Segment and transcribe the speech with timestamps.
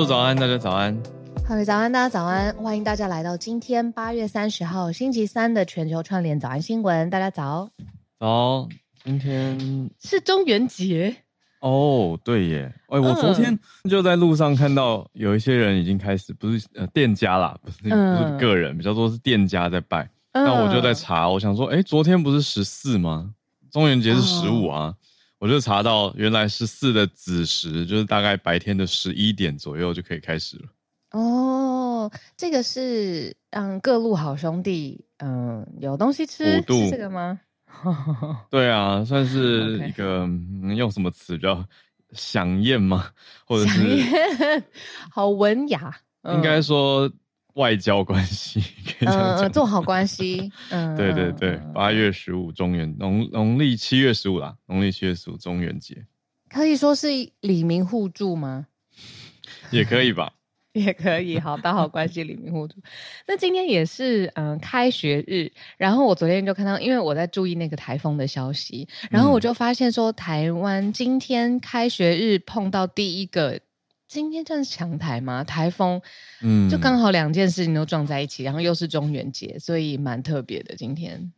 [0.00, 0.98] 说早安，大家早安。
[1.46, 7.10] 好，早安，大家早安，欢迎大家来到今天八月三十号星期三的全球串联早安新闻。
[7.10, 7.68] 大家早，
[8.18, 8.66] 早，
[9.04, 11.14] 今天是中元节
[11.60, 12.72] 哦，对耶。
[12.88, 13.58] 哎，我昨天
[13.90, 20.08] 就在路上看到有一些人已经开始，不是呃店家啦，不是不是个人，比较多是店家在拜。
[20.32, 23.34] 那我就在查，我想说，哎，昨天不是十四吗？
[23.70, 24.84] 中元节是十五啊。
[24.86, 24.96] 哦
[25.40, 30.68] 我就查到，原来是四的子时就是大概白天的十一点左右就可以开始了。
[31.12, 37.40] 哦，这个是让各路好兄弟嗯有东西吃，是这个吗？
[38.50, 40.28] 对啊，算是一个
[40.76, 41.64] 用什么词比较
[42.14, 43.10] 饗宴吗？
[43.46, 43.82] 或者是
[45.10, 47.10] 好文雅，嗯、应该说。
[47.54, 48.62] 外交关系，
[49.00, 56.06] 嗯，做好关系，嗯， 对对对，八月十五中元，农农历七月十五啦，农历七月十五中元节，
[56.48, 57.08] 可以说是
[57.40, 58.66] 礼民互助吗？
[59.70, 60.32] 也可以吧，
[60.72, 62.76] 也可以，好，打好关系，里民互助。
[63.26, 73.60] 那今天也是嗯开学日，然后我昨天就看到，因为我在注意那个台风的消息，然后我就发现说，台湾今天开学日碰到第一个。
[74.10, 75.44] 今天算是强台吗？
[75.44, 76.02] 台风，
[76.42, 80.74] 嗯，就刚好两件事情都撞在一起，然后又是中元节，所以蛮特别的。
[80.74, 81.32] 今天，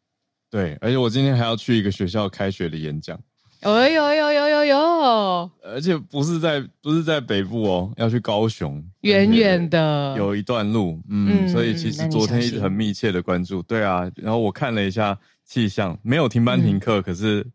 [0.50, 3.20] 对，而且我今天还要去一个学校开学的演讲。
[3.60, 5.50] 哎呦呦呦呦呦！
[5.62, 10.98] 而且不是在不是在北部哦，要去高雄，远远的，有一段路。
[11.10, 13.60] 嗯，嗯，所以其实昨天一直很密切的关注。
[13.62, 17.46] 对啊，然后我看了一下气象，没有停班停课，嗯、可是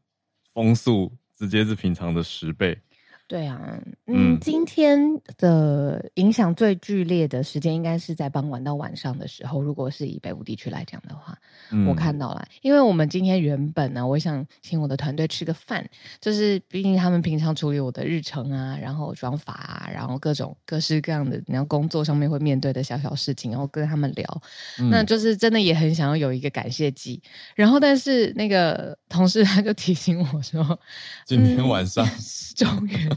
[0.54, 2.80] 风速直接是平常的十倍。
[3.28, 4.98] 对啊，嗯，今天
[5.38, 9.62] 的影响最剧烈的时间应该是在傍晚到晚上的时候。
[9.62, 11.38] 如果是以北部地区来讲的话，
[11.72, 15.86] 嗯、我看到了，因为我们今天原本呢，我想请我的团队吃个饭，
[16.22, 24.42] 就是毕竟他们平常处理我的日程啊，然后妆发啊，然后各种各式各样的，然后工作上面会面对的小小事情，然后跟他们聊，
[24.80, 27.22] 嗯、那就是真的也很想要有一个感谢祭。
[27.56, 30.80] 然后，但是那个同事他就提醒我说，
[31.26, 32.08] 今天晚上
[32.56, 33.17] 中元。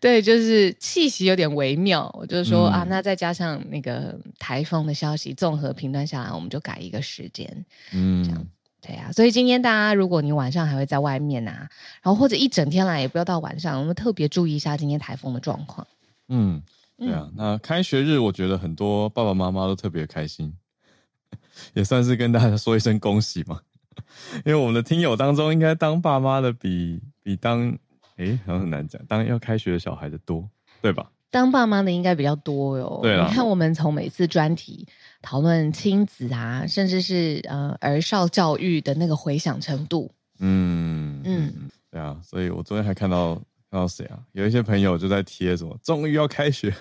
[0.00, 2.08] 对，就是气息有点微妙。
[2.18, 7.64] 我就是说、嗯、啊，那再加上那个台风的消息，综合评断下来，我们就改一个时间。
[7.92, 8.46] 嗯，这样
[8.80, 9.10] 对啊。
[9.12, 11.68] 所以今天大家，如果你晚上还会在外面啊，
[12.02, 15.86] 然后或者一整天来，也不要到晚上，我们特别注意一下今天台风的状况。
[16.28, 16.62] 嗯，
[16.96, 17.28] 对啊。
[17.34, 20.54] 那开学日，我觉得很多爸爸妈妈都特别开心，
[21.74, 23.60] 也算是跟大家说一声恭喜嘛。
[24.46, 27.76] 因为我们的听友当中，应该当爸妈的比比当。
[28.18, 29.00] 诶，好像很难讲。
[29.06, 30.48] 当然要开学的小孩的多，
[30.80, 31.10] 对吧？
[31.30, 33.00] 当爸妈的应该比较多哟。
[33.02, 34.86] 对啊，你看我们从每次专题
[35.20, 41.52] 讨论亲子啊，甚至是呃儿少教育的那个回响程度，嗯嗯，
[41.90, 42.18] 对啊。
[42.22, 43.34] 所以我昨天还看到
[43.70, 44.18] 看到谁啊？
[44.32, 46.72] 有一些朋友就在贴什么“终于要开学”，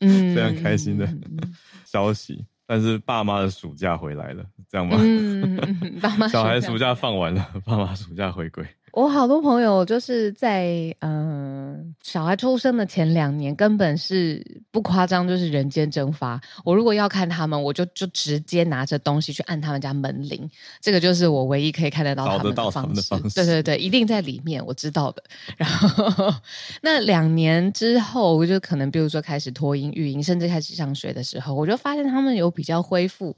[0.00, 1.06] 嗯， 非常开心的
[1.84, 2.44] 消息。
[2.66, 4.96] 但是爸妈的暑假回来了，这样吗？
[5.00, 8.64] 嗯，爸妈小孩暑假放完了，爸妈暑假回归。
[8.92, 16.40] 我好多朋友就是在嗯、呃，小孩出生的前两年，根本是不夸张，就是人间蒸发。
[16.64, 20.48] 我如果要看他们，我就就直接拿着东西去按他们家门铃，
[20.80, 22.70] 这个就是我唯一可以看得到他们的方式。
[22.70, 23.34] 找得到他们的方式。
[23.34, 25.22] 对对对，一定在里面，我知道的。
[25.56, 26.34] 然后
[26.82, 33.36] 那两年之后，我就可能比如说开始脱音、育音，甚至开始上学的时候，我就发现他们有比较恢复。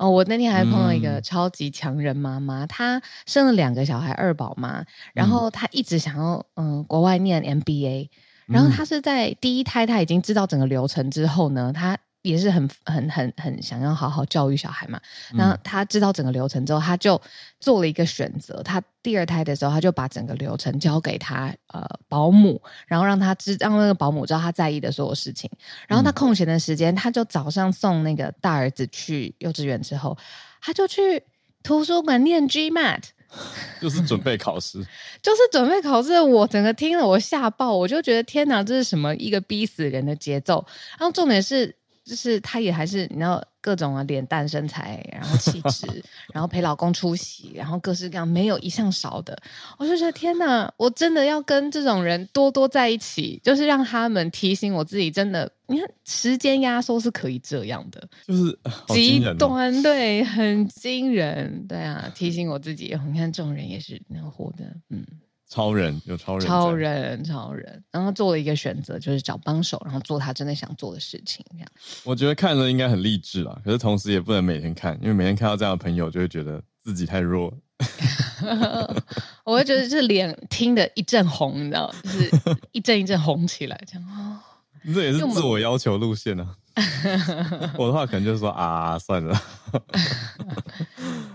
[0.00, 8.08] 哦，我那天还碰到一个超级强人妈妈，嗯、她生了两个小孩，二宝妈，然后她一直想要嗯国外念 MBA，
[8.46, 11.98] 然后她是在第一胎，她已经知道整个流程之后呢，她。
[12.22, 15.00] 也是很很很很想要好好教育小孩嘛。
[15.32, 17.20] 那他知道整个流程之后，他就
[17.58, 18.62] 做了一个选择。
[18.62, 25.50] 他第二胎的时候，他就把整个流程交给他呃保姆，然后让他知让那个保姆知道他在意的所有事情。
[25.88, 30.16] 然后他空闲的时间，他就早上送那个大儿子去幼稚园之后，
[30.60, 31.22] 他就去
[31.62, 33.02] 图书馆念 GMAT，
[33.80, 34.78] 就是准备考试，
[35.22, 36.20] 就是准备考试。
[36.20, 40.66] 我整个听了我吓爆，我就觉得天哪，这是什么一个逼死人的节奏？
[40.98, 41.74] 然后重点是。
[42.10, 45.86] 就是她也还是你知道各种啊脸蛋身材，然后气 质，
[46.32, 49.40] 然后陪老公出席，然后各式各样没有一项少的。
[49.78, 58.58] 我就觉得天哪，我真的要跟这种人多多在一起，就是让他们提醒我自己，真的，你看时间压缩是可以这样的，就是
[58.92, 65.06] 极端，对，很惊人，对啊，提醒我自己，你看这种人也是能活的，嗯。
[65.50, 71.44] 超人有超人，超人超人，然后做了一个选择，就是找帮手，然后做他真的想做的事情。
[71.50, 71.68] 这样，
[72.04, 77.52] 我觉得看了应该很励志啦，可是同时也不能每天看，因为每天看到这样的朋友，就会觉得自己太弱。
[79.42, 82.30] 我会觉得这脸听得一阵红，你知道，就是
[82.70, 84.38] 一阵一阵红起来，这样哦。
[84.94, 86.56] 这也是自我要求路线啊。
[87.76, 89.42] 我的话可能就是说啊，算了。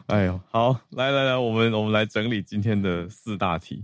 [0.07, 3.83] 哎呦，好，来来来，我们我们来整理今天的四大题。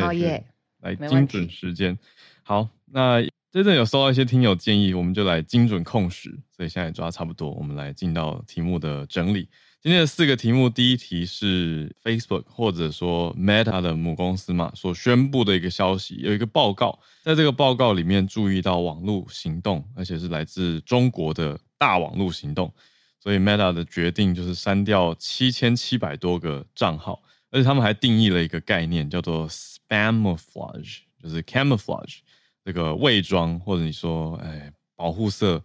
[0.00, 0.44] 好耶，
[0.80, 1.98] 来精准时间。
[2.42, 3.20] 好，那
[3.50, 6.38] 真正有收到一些听友建议，我们就来精准控时。
[6.56, 9.48] 所以现在抓差不多，我们来进到题目的整理。
[9.80, 22.72] 今天的四个题目，第一题是 Facebook 或者说 Meta 的母公司嘛，所宣布的一个消息，有一个报告，在这个报告里面注意到网络行动，而且是来自中国的大网络行动，
[23.18, 27.20] 所以 Meta 的决定就是删掉七千七百多个账号，
[27.52, 32.18] 而且他们还定义了一个概念，叫做 Spamouflage，就是 camouflage
[32.64, 35.62] 这个伪装或者你说哎保护色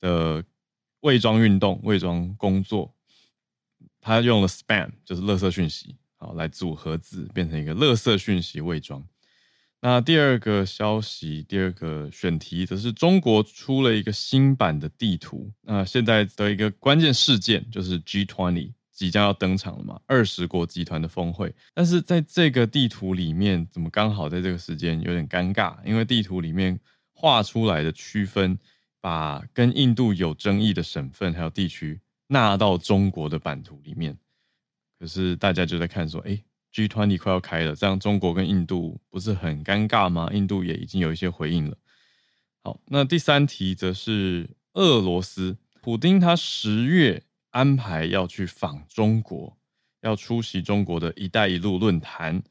[0.00, 0.42] 的
[1.00, 2.94] 伪装运动、伪装工作。
[4.00, 9.02] 他用了 spam，就是垃圾讯息，好，来组合字变成一个垃圾讯息伪装。
[9.80, 15.50] 那第二个消息，第二个选题则是中国出了一个新版的地图。
[15.62, 21.54] 那现在的一个关键事件就是 G20 即将要登场了嘛，二十国集团的峰会。
[21.74, 25.76] 但是在这个地图里面，怎么刚好在这个时间有点尴尬？
[25.84, 26.78] 因为地图里面
[27.12, 28.58] 画出来的区分，
[29.00, 32.00] 把跟印度有争议的省份还有地区。
[32.26, 34.16] 纳到中国的版图里面，
[34.98, 36.42] 可是大家就在看说，哎
[36.72, 40.30] ，G20 快要开了，这样中国跟印度不是很尴尬吗？
[40.32, 41.76] 印度也已经有一些回应了。
[42.62, 47.22] 好，那第三题则是俄罗斯，普丁他十月
[47.54, 49.56] 安排要去访中国，
[50.02, 52.42] 要出席中国的一带一路论坛。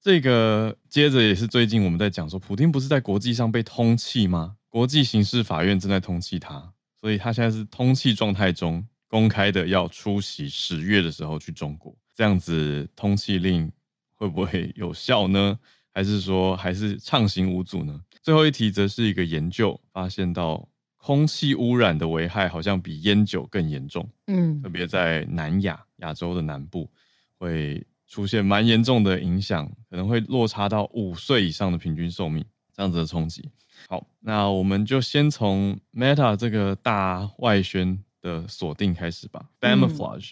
[0.00, 4.56] 这个接着也是最近我们在讲说，普丁不是在国际上被通缉吗？
[4.68, 8.86] 国际刑事法院正在通缉他，所以他现在是通缉状态中。
[9.08, 13.70] 公开的要出席十月的时候去中国，这样子通缉令
[14.14, 15.56] 会不会有效呢？
[15.92, 18.00] 还是说还是畅行无阻呢？
[18.22, 20.68] 最后一题则是一个研究发现到
[21.04, 26.90] 空气污染的危害好像比烟酒更严重，嗯，特别在南亚亚洲的南部
[27.38, 32.42] 会出现蛮严重的影响，可能会落差到五岁以上的平均寿命
[32.74, 33.50] 这样子的冲击。
[33.86, 40.30] 好，那我们就先从 Meta 这个大外宣的锁定开始吧，Spamouflage。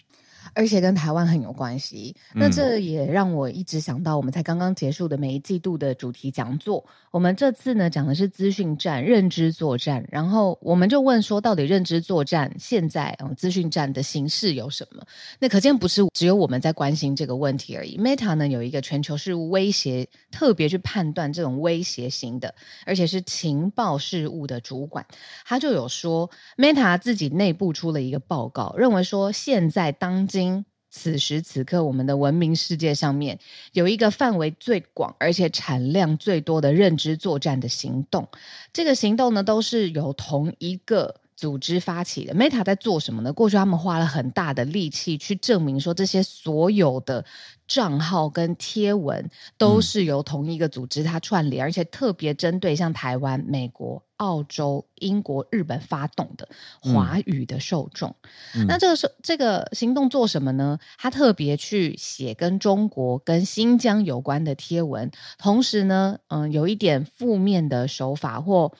[0.53, 6.85] 而且跟台湾很有关系，那这也让我一直想到我们才刚刚结束的每一季度的主题讲座。
[7.11, 15.03] 我们这次呢讲的是资讯战、认知作战，然后我们就问说，到底认知作战现在嗯资讯战的形式有什么？
[15.39, 17.97] 那可见不是只有我们在关心这个问题而已。
[17.97, 22.53] Meta 呢有一个全球事务威胁，特别去判断这种威胁型的，
[22.85, 25.05] 而且是情报事务的主管，
[25.45, 33.37] 他就有说，Meta 自己内部出了一个报告，认为说现在当今此时此刻，我们的文明世界上面
[33.71, 38.27] 有一个范围最广而且产量最多的认知作战的行动。
[38.73, 42.33] 这个行动呢，都是有同一个组织发起的。
[42.33, 43.31] Meta 在做什么呢？
[43.33, 47.25] 过去他们花了很大的力气去证明说，这些所有的。
[47.65, 56.47] 账号跟贴文都是由同一个组织它串联，嗯、而且特别针对像台湾、美国、澳洲、英国、日本发动的
[56.81, 58.13] 华语的受众。
[58.53, 60.77] 嗯、那这个是这个行动做什么呢？
[60.97, 65.09] 他特别去写跟中国、跟新疆有关的贴文，
[65.39, 68.73] 同时呢，嗯，有一点负面的手法或。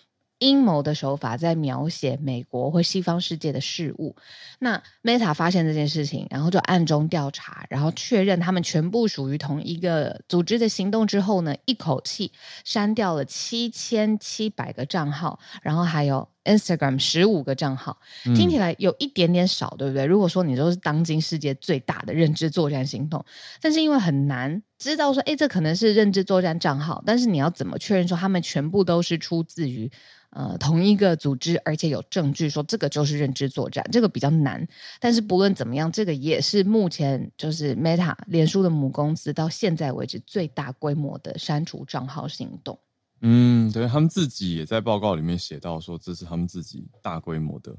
[0.44, 4.14] 阴谋的手法在描写美国或西方世界的事物。
[4.60, 12.34] 那 Meta 发现这件事情，然后就暗中调查，然后确认他们全部属于同一个组织的行动之后呢，一口气
[12.66, 17.98] 删掉了七千七百个账号，然后还有 Instagram 十五个账号。
[18.36, 20.06] 听起来有一点点少，对不对？
[20.06, 23.24] 如果说你都是当今世界最大的认知作战行动，
[23.62, 29.92] 但是因为很难知道说，哎，这可能是认知作战账号，但是你要怎么确认说他们全部都是出自于？
[30.36, 34.68] 呃，同一个组织，而且有证据说这个就是认知作战，这个比较难。
[35.00, 42.80] 但是不论怎么样，这个也是目前就是 Meta 脸书的母公司到现在为止最大规模的删除账号行动。
[43.26, 47.74] 嗯，对，他们自己也在报告里面写到说，这是他们自己大规模的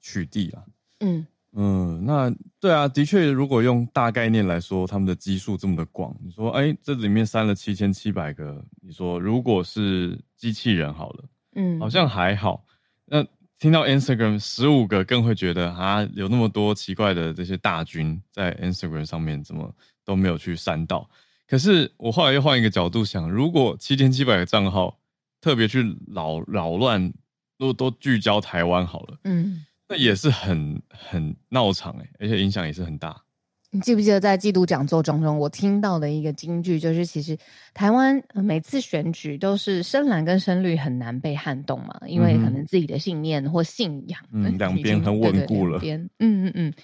[0.00, 0.64] 取缔啊。
[1.00, 11.24] 嗯嗯，那对啊，的确，如果用大概念来说，他们的基数这么的广，你说，哎，这里面删了七千七百个，你说如果是机器人好了。
[11.54, 12.64] 嗯，好像还好。
[13.04, 13.24] 那
[13.58, 19.74] 听到 Instagram 十五个，更会觉得啊，有那么多奇怪的这些大军在 Instagram 上面，怎么
[20.04, 21.08] 都没有去删到？
[21.46, 24.98] 可是我后来又换一个角度想，如果七千七百个账号
[25.40, 27.12] 特别去扰扰乱，
[27.56, 33.22] 都都聚焦台湾好了，嗯，那也是很很闹场诶，而且影响也是很大。
[33.70, 37.36] 你记不记得在季度讲座中中，我听到的一个金句就是，其实
[37.74, 45.78] 台湾每次选举都是深蓝跟深绿很难被撼动嘛，因为可能自己的信念或信仰，嗯，两边很稳固了。
[45.80, 46.74] 边，嗯嗯嗯，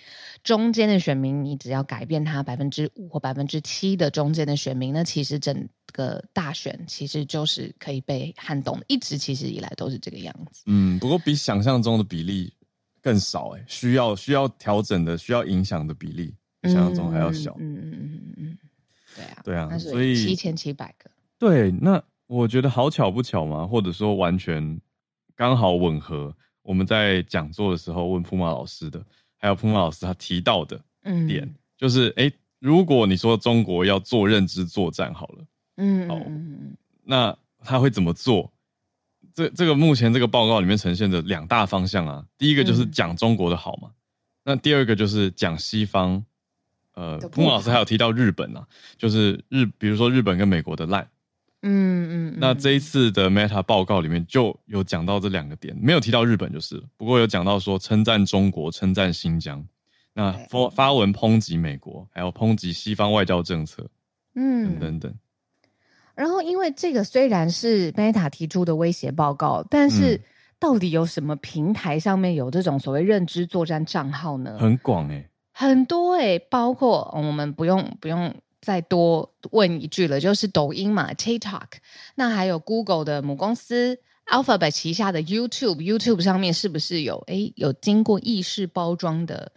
[0.43, 10.65] 中间的选民，你只要改变他百分之五或百分之七的中间的选民，那其实整个大选其实就是可以被撼动的，一直其实以来都是这个样子。
[10.67, 12.53] 嗯，不过比想象中的比例
[13.01, 16.35] 更少哎，需要需要调整的，需要影响的比例。
[16.71, 18.59] 想象中还要小，嗯嗯嗯嗯嗯，
[19.17, 24.81] 对啊，对啊，所以七千七百个，对，那我觉得好巧不巧嘛，或者说完全
[25.35, 26.35] 刚好吻合。
[26.63, 29.05] 我们在讲座的时候问铺马老师的，
[29.39, 30.81] 还有铺马老师他提到的
[31.27, 35.45] 点，嗯、就是哎、欸，如果你说中国要做认知作战好了，
[35.79, 36.21] 嗯，好，
[37.03, 38.53] 那他会怎么做？
[39.35, 43.95] 这这个目前这个报告里面呈现的两大方向啊，第一个就是讲中国的好嘛，嗯、
[44.45, 46.25] 那第二个就是讲西方。
[46.95, 48.67] 呃，铺老师还有提到日本啊，
[48.99, 51.09] 就是日，比如说日本跟美国的烂，
[51.63, 59.67] 嗯嗯，那这一次的 Meta 报告里面就有讲到这两个点，没有提到日本就是，不过有讲到说称赞中国，称赞新疆，
[60.13, 63.89] 那发发文抨击美国，还有抨击西方外交政策，
[64.35, 65.15] 嗯，等等等。
[66.15, 70.21] 然后，因为这个虽然是 Meta 提出的威胁报告，但是
[70.59, 74.59] 到底有什么平台上面有这种所谓认知作战账号呢？
[74.59, 75.29] 很广哎、欸。
[75.63, 81.69] 很多诶、欸，包括我们不用不用再多问一句了，就是抖音嘛，TikTok，
[82.17, 89.53] 那还有 Google 的母公司 Alphabet 旗下的 YouTube，YouTube 上面是不是有诶有经过意识包装的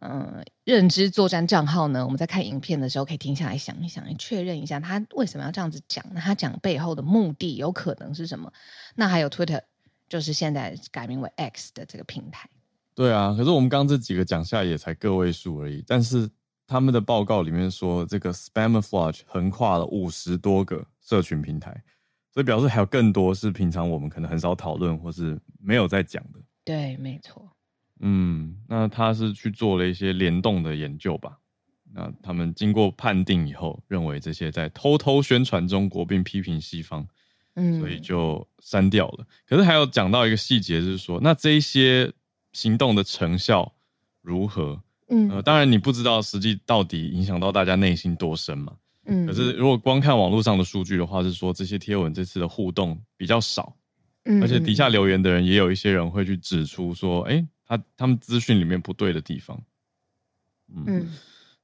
[0.00, 2.04] 嗯、认知作战账号呢？
[2.04, 6.04] 我们在看影片的时候可以停下来想一想，确认一下他为什么要这样子讲？
[6.12, 8.52] 那他讲背后的目的有可能是什么？
[8.94, 9.62] 那还有 Twitter，
[10.08, 12.48] 就是现在改名为 X 的这个平台。
[12.98, 15.84] 对啊，可是我们刚刚这几个讲下来也才个位数而已。
[15.86, 16.28] 但是
[16.66, 21.70] 他们的报告里面说，这个 Spamouflage 横跨了五十多个社群平台，
[22.34, 26.40] 所以表示还有更多是平常我们可能很少讨论或是没有在讲的。
[26.64, 27.48] 对，没错。
[28.00, 31.38] 嗯，那他是去做了一些联动的研究吧？
[31.94, 37.06] 那他们经过判定以后，认为这些在偷偷宣传中国并批评西方，
[37.54, 39.24] 嗯，所以就删掉了。
[39.46, 42.12] 可是还有讲到一个细节，就是说，那这一些。
[42.52, 43.72] 行动的成效
[44.22, 44.82] 如何？
[45.08, 48.74] 嗯，呃，当然你不知道实际到底影响到大家内心多深嘛。
[49.06, 53.74] 嗯，可是如果光看网络上的数据的话，是说这些贴文这次的互动比较少，
[54.24, 59.58] 嗯，而且底下留言的人也有一些人会去指出说，哎，他他们资讯里面不对的地方。
[60.74, 61.08] 嗯，嗯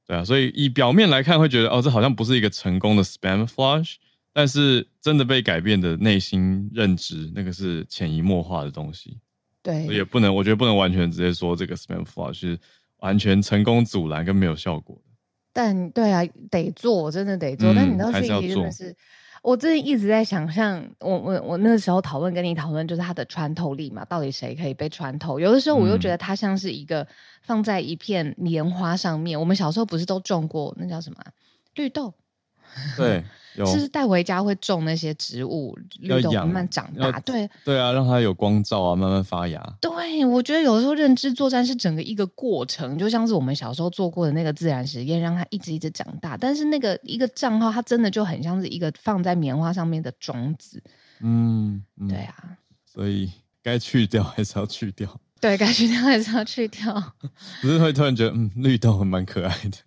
[0.07, 3.95] 对啊，所以以表面来看会觉得，哦，这好像不是一个成功的 spam flush，
[4.33, 9.19] 但是真的被改变的内心认知，那个是潜移默化的东西。
[9.65, 12.55] 对，也不能，我觉得不能完全直接说这个 spam flow 是
[12.97, 15.11] 完全成功阻拦跟没有效果的。
[15.51, 17.73] 但对啊，得做，真的得做。
[17.73, 18.95] 嗯、但你倒是真的是，
[19.41, 25.39] 我最近一直在想象，我我我那时候讨论跟你讨论，就是它的穿透力嘛，到底谁可以被穿透？
[25.39, 27.07] 有的时候我又觉得它像是一个
[27.41, 29.35] 放在一片棉花上面。
[29.35, 31.17] 嗯、我们小时候不是都种过那叫什么
[31.73, 32.13] 绿豆？
[32.97, 33.23] 对。
[33.55, 37.17] 就是带回家会种那些植物，绿豆慢慢长大。
[37.21, 39.77] 对对啊，让它有光照啊，慢慢发芽。
[39.79, 46.35] 对，我觉得有的时候认知作战是整个一个过程，就像是我们小时候做过的那个自然实验，让它一直一直长大。
[46.35, 50.83] 但是那个一个账号，它真的就很像是一个放在棉花上面的种子。
[51.21, 52.35] 嗯，嗯对啊。
[52.85, 53.31] 所以
[53.63, 55.17] 该去掉还是要去掉。
[55.41, 56.93] 对，该去掉还是要去掉。
[57.61, 59.77] 不是会突然觉得，嗯，绿豆还蛮可爱的，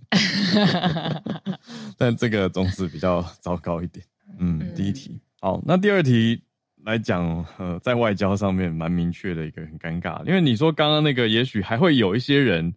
[1.99, 4.05] 但这个总是比较糟糕一点。
[4.39, 6.41] 嗯，嗯第一题好，那第二题
[6.85, 12.73] 来讲，呃，在外交上面蛮明确的一个很尴尬，因为你说刚刚那个，也许还会有一些人，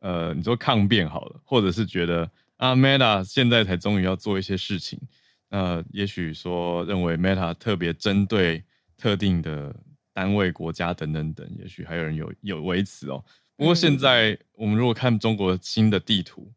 [0.00, 5.00] 呃，你说抗辩好了，或者是觉得啊，Meta 现在才终于要做一些事情，
[5.48, 8.62] 呃，也许说认为 Meta 特别针对
[8.96, 9.74] 特定的。
[10.12, 13.24] 单位、国家等等等，也许还有人有有为此哦。
[13.56, 16.50] 不过现在我们如果看中国新的地图，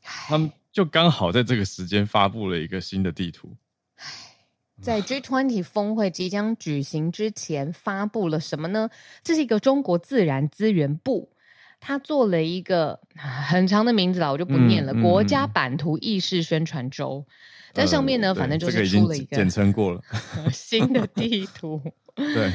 [0.00, 3.56] 他们就刚好在这个时间发布了一个新的地图。
[4.80, 8.90] 在 G20 峰会即将举行之前，发布了什么呢？
[9.24, 11.32] 这是一个中国自然资源部，
[11.80, 14.92] 他做了一个很长的名字了，我就不念了。
[14.92, 17.26] 嗯嗯、国家版图意识宣传周，
[17.72, 20.02] 在上面呢，呃、反正就是出了一个简称过了
[20.52, 21.82] 新的地图。
[22.14, 22.52] 对。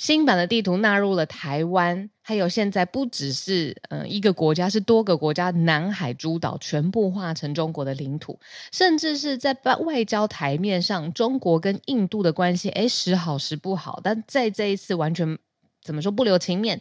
[0.00, 8.40] 新版的地图纳入了台湾，还有现在不只是呃一个国家，是多个国家，南海诸岛全部划成中国的领土，
[8.72, 15.38] 甚至是在外交台面上，中国跟印度的关系，诶，时好时不好，但在这一次完全
[15.82, 16.80] 怎么说不留情面，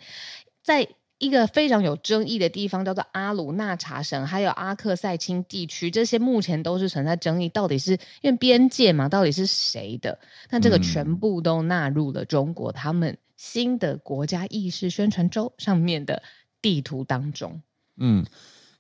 [0.64, 0.88] 在
[1.20, 10.18] 一个非常有争议的地方叫做阿鲁纳查省，还有阿克塞钦地区，这些目前都是存在争议，到底是因为边界嘛，到底是谁的？
[10.50, 16.24] 那这个全部都纳入了中国他们新的国家意识宣传周上面的
[16.62, 17.62] 地图当中。
[17.98, 18.26] 嗯，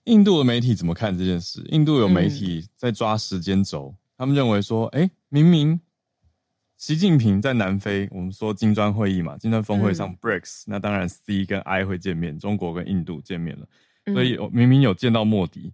[0.06, 1.62] 印度的媒体怎么看这件事？
[1.70, 5.82] 印度有媒体在抓时间轴，嗯、他们认为说，哎，明明。
[6.80, 13.68] 习近平在南非，我们说金砖会议嘛，金砖峰会上 BRICS，、嗯、那当然 C 跟 I 会见面，中国跟印度见面了，
[14.14, 15.74] 所以明明有见到莫迪，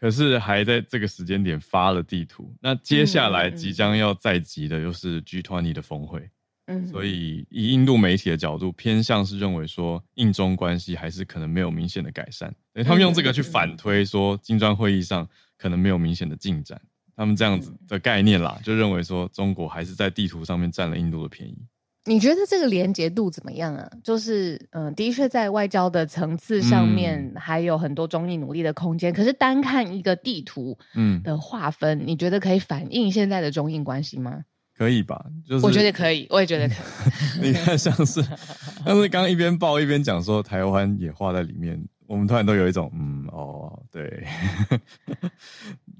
[0.00, 2.50] 可是还在这个时间点发了地图。
[2.62, 6.30] 那接下来即将要在即的又是 G20 的峰会，
[6.64, 15.28] 嗯，所以以印度媒体的角度偏向是认为说印中关系还是可能没有明显的改善，所以他们用这个去反推说金砖会议上
[15.58, 16.80] 可能没有明显的进展。
[17.18, 21.58] 他们这样子的概念啦，就认为说中国还是在地图上面占了印度的便宜。
[22.04, 23.90] 你觉得这个连结度怎么样啊？
[24.04, 29.12] 就是嗯，的确在外交的层次上面还有很多中印努力的空间。
[29.12, 34.44] 嗯、可是单看一个地图嗯的划分，嗯、你觉得可以反映现在的中印关系吗？
[34.76, 35.26] 可以吧？
[35.44, 37.40] 就是我觉得可以，我也觉得可以。
[37.48, 41.84] 你看，像是像是刚刚一边报一边讲说台湾也画在里面。
[42.06, 44.26] 我们突然都有一种，嗯，哦，对，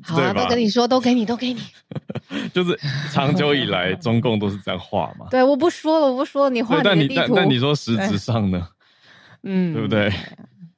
[0.02, 1.60] 好啊，吧都跟你说，都给你，都给你，
[2.54, 2.78] 就是
[3.12, 5.26] 长久以来中共都是这样画嘛。
[5.32, 7.14] 对，我不说了，我不说了，你画你的地图。
[7.14, 8.68] 但你但但你说实质上呢？
[9.42, 10.10] 嗯，对不对？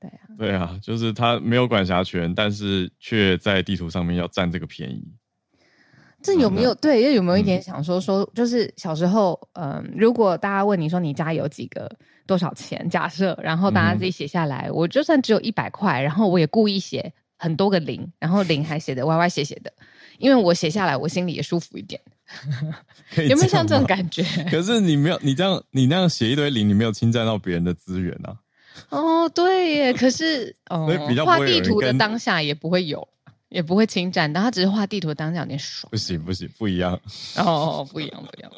[0.00, 5.02] 对啊，对啊，就是他没有管辖权，但是却在地图上面要占这个便宜。
[6.22, 7.02] 这有没有对？
[7.02, 8.30] 又有没有一点想说说？
[8.34, 11.90] 就是小时候，嗯，如果大家问你说你家有几个
[12.26, 12.86] 多少钱？
[12.90, 17.10] 假设，然后大家自己写下来，我就算只有一百块，然后我也故意写
[17.40, 19.72] 很多个零，然后零还写的歪歪斜斜的，
[20.18, 22.00] 因为我写下来，我心里也舒服一点。
[23.28, 24.22] 有没有像这种感觉？
[24.50, 28.36] 可是你没有，你这样你那样写一堆零，你没有侵占到别人的资源啊。
[28.90, 29.92] 哦，对耶。
[29.92, 30.86] 可是哦，
[31.24, 33.08] 画地图的当下也不会有。
[33.48, 35.90] 也不会侵占，但他只是画地图当下有点爽。
[35.90, 36.96] 不行不行，不一样。
[37.34, 38.52] 哦，不一样不一样。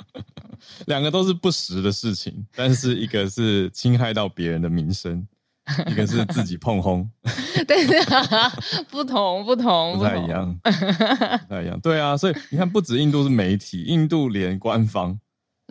[0.85, 5.27] 两个都是不实的事情，但是一个是侵害到别人的名声，
[5.87, 7.09] 一个是自己碰轰。
[7.67, 8.53] 对啊，
[8.91, 11.79] 不同不同，不太一样， 不太一样。
[11.81, 15.19] 对啊，所以你看，不止印度是媒体，印度连官方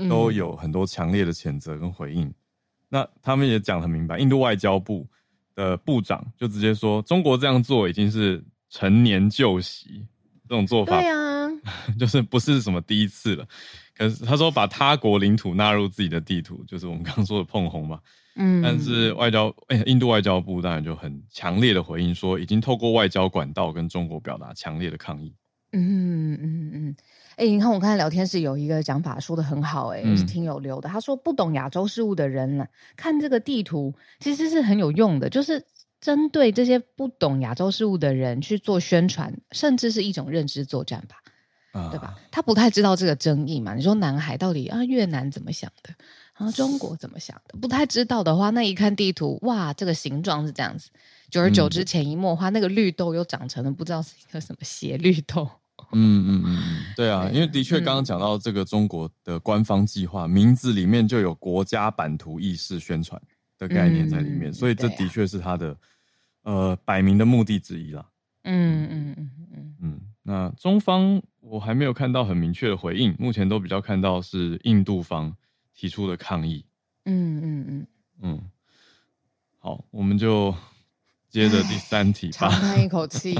[0.09, 2.27] 都有很多强烈的谴责跟回应。
[2.27, 2.33] 嗯、
[2.89, 5.07] 那他们也讲得很明白，印度外交部
[5.55, 8.43] 的部长就直接说，中国这样做已经是。
[8.73, 10.07] 陈年旧习，
[10.47, 11.49] 这种做法，对啊，
[11.99, 13.45] 就是不是什么第一次了。
[13.93, 17.99] 可是他说把他国领土纳入自己的地图，就是我们刚刚说的碰红嘛。
[18.35, 25.33] 嗯，但是外交，哎、欸，印度外交部当然就很强烈的回应说，已经透过外交管道跟中国表达强烈的抗议。
[25.73, 26.95] 嗯嗯嗯，
[27.31, 30.89] 哎、欸，你看我刚才聊天室有一个讲法说的很好、欸，哎，是挺有流的。
[30.89, 32.65] 他说不懂亚洲事务的人呢，
[32.95, 35.65] 看这个地图其实是很有用的，就是。
[36.01, 41.17] 针对这些不懂亚洲事务的人去做宣传，甚至是一种认知作战吧，
[41.79, 42.15] 啊、对吧？
[42.31, 43.75] 他不太知道这个争议嘛？
[43.75, 45.93] 你说南海到底啊，越南怎么想的？
[46.41, 47.57] 啊，中国怎么想的？
[47.59, 50.89] 不太知道的话，那一看地图，哇，这个形状是这样子。
[51.29, 55.49] 久而久之，潜移默化，那个绿豆又长成了不知道是一个什么斜绿豆。
[55.93, 63.21] 嗯嗯嗯嗯，对啊，因为的确刚刚讲到这个中国的官方计划，嗯、名字里面就有国家版图意识宣传
[63.57, 65.75] 的概念在里面，嗯、所以这的确是他的。
[66.43, 68.03] 呃，摆明的目的之一啦。
[68.45, 70.01] 嗯嗯嗯嗯嗯。
[70.23, 75.31] 那中方我还没有看到很明确的回应，目前都比较看到是印度方
[75.81, 76.63] 提出了抗议。
[77.05, 77.87] 嗯嗯嗯
[78.21, 78.41] 嗯。
[79.57, 80.55] 好，我们就
[81.27, 82.33] 接着第三题吧。
[82.33, 83.33] 长叹一口气。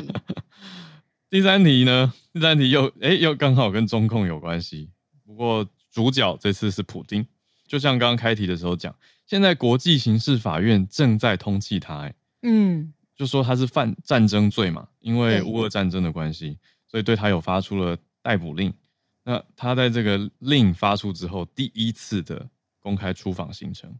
[1.30, 2.12] 第三题呢？
[2.34, 4.90] 第三题又哎、欸、又刚好跟中控有关系，
[5.24, 7.24] 不过主角这次是普丁。
[7.68, 8.96] 就像刚刚开题的时候讲，
[9.28, 12.16] 现在国际刑事法院正在通缉他、欸。
[12.42, 18.74] 嗯，就说他是犯战争罪嘛，因为乌俄战争的关系，所以对他有发出了逮捕令。
[19.24, 23.94] 那他在这个令发出之后，第一次的公开出访行程。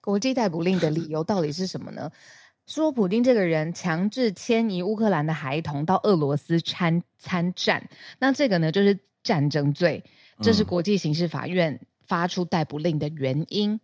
[0.00, 2.10] 国际逮捕令的理由到底是什么呢？
[2.66, 7.88] 说普京这个人强制迁移乌克兰的孩童到俄罗斯参参战，
[8.18, 10.02] 那这个呢就是战争罪，
[10.40, 13.80] 这是国际刑事法院发出逮捕令的原因。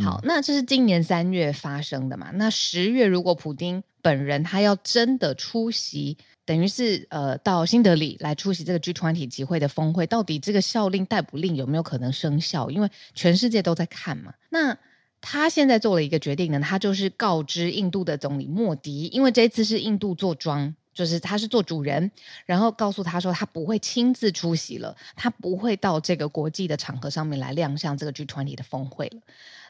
[0.00, 2.30] 好，那这是今年三月发生的嘛？
[2.32, 12.70] 那十月如果普丁本人他要真的出席，等于是呃到新德里来出席这个 G20 集会的峰会，到底这个效令逮捕令有没有可能生效？
[12.70, 14.34] 因为全世界都在看嘛。
[14.50, 14.76] 那
[15.20, 22.10] 他现在做了一个决定呢，他就是告知印度的总理莫迪，因为这次是印度坐庄，就是他是做主人，
[22.44, 29.20] 然后告诉他说他不会亲自出席了，他不会到这个国际的场合上面来亮相这个 G20 的峰会了。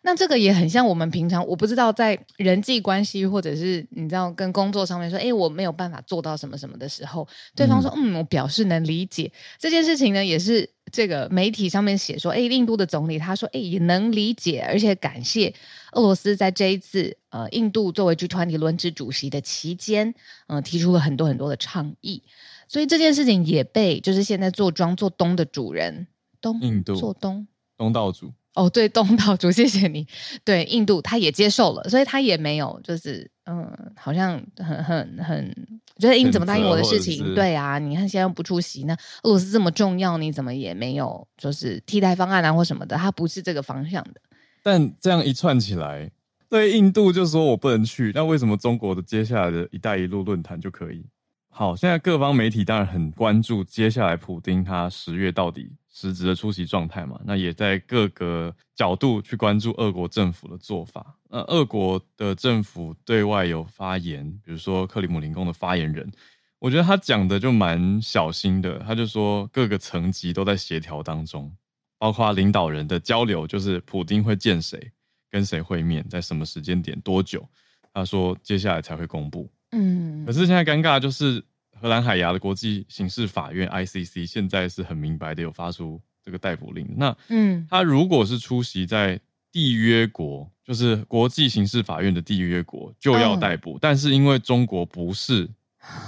[0.07, 9.33] 那这个也很像我们平常，我不知道在人际关系或者是你知道跟工作上面说，哎，我没有办法做到什么什么的时候，对方说，嗯，嗯，我表示能理解。
[9.59, 15.55] 这件事情呢，也是这个媒体上面写说，哎，印度的总理他说，哎，也能理解，而且感谢
[15.93, 20.09] 俄罗斯在这一次呃印度作为 G20 轮值主席的期间，
[20.49, 22.23] 嗯、呃，提出了很多很多的倡议，
[22.69, 26.07] 所以这件事情也被就是现在做庄做东的主人
[26.43, 28.31] 东印度做东东道主。
[28.55, 30.07] 哦，对， 东道主，谢谢你。
[30.45, 35.55] 对，印度他也接受了，所以他也没有，就是嗯，好像很很很，
[35.99, 37.35] 觉得你怎么答应我的事情？
[37.35, 42.97] 对啊，你看现在不出席，那俄罗斯这么重要，你怎么也没有就是替代方案啊或什么的？
[42.97, 44.21] 他不是这个方向的。
[44.63, 46.11] 但这样一串起来，
[46.49, 51.05] 对印度就说我不能去，那为什么中国的接下来的一带一路论坛就可以？
[51.51, 55.71] 好，现在各方媒体当然很关注接下来普丁他十月到底。
[55.97, 61.17] 实质的出席状态嘛，那也在各个角度去关注俄国政府的做法。
[61.31, 66.11] 那俄国的政府对外有发言，比如说克里姆林宫的发言人，
[66.59, 68.81] 我觉得他讲的就蛮小心的。
[68.81, 71.49] 他就说各个层级都在协调当中，
[71.97, 74.91] 包括领导人的交流，就是普丁会见谁、
[75.31, 77.49] 跟谁会面，在什么时间点、多久。
[77.93, 79.49] 他说接下来才会公布。
[79.71, 81.45] 嗯，可是现在尴尬就是。
[81.85, 86.89] 荷兰海牙的国际刑事法院 （ICC） 现在是很明白的，有发出这个逮捕令。
[86.97, 89.21] 那，嗯，他如果是出席在
[89.53, 93.75] 缔约国，就是国际刑事法院的缔约国，就要逮捕。
[93.75, 95.47] 嗯、但是因为中国不是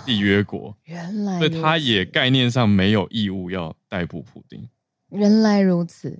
[0.06, 4.66] 缔约国，原来，所以他也概念上没有义务要逮捕普丁。
[5.10, 6.18] 原来如此，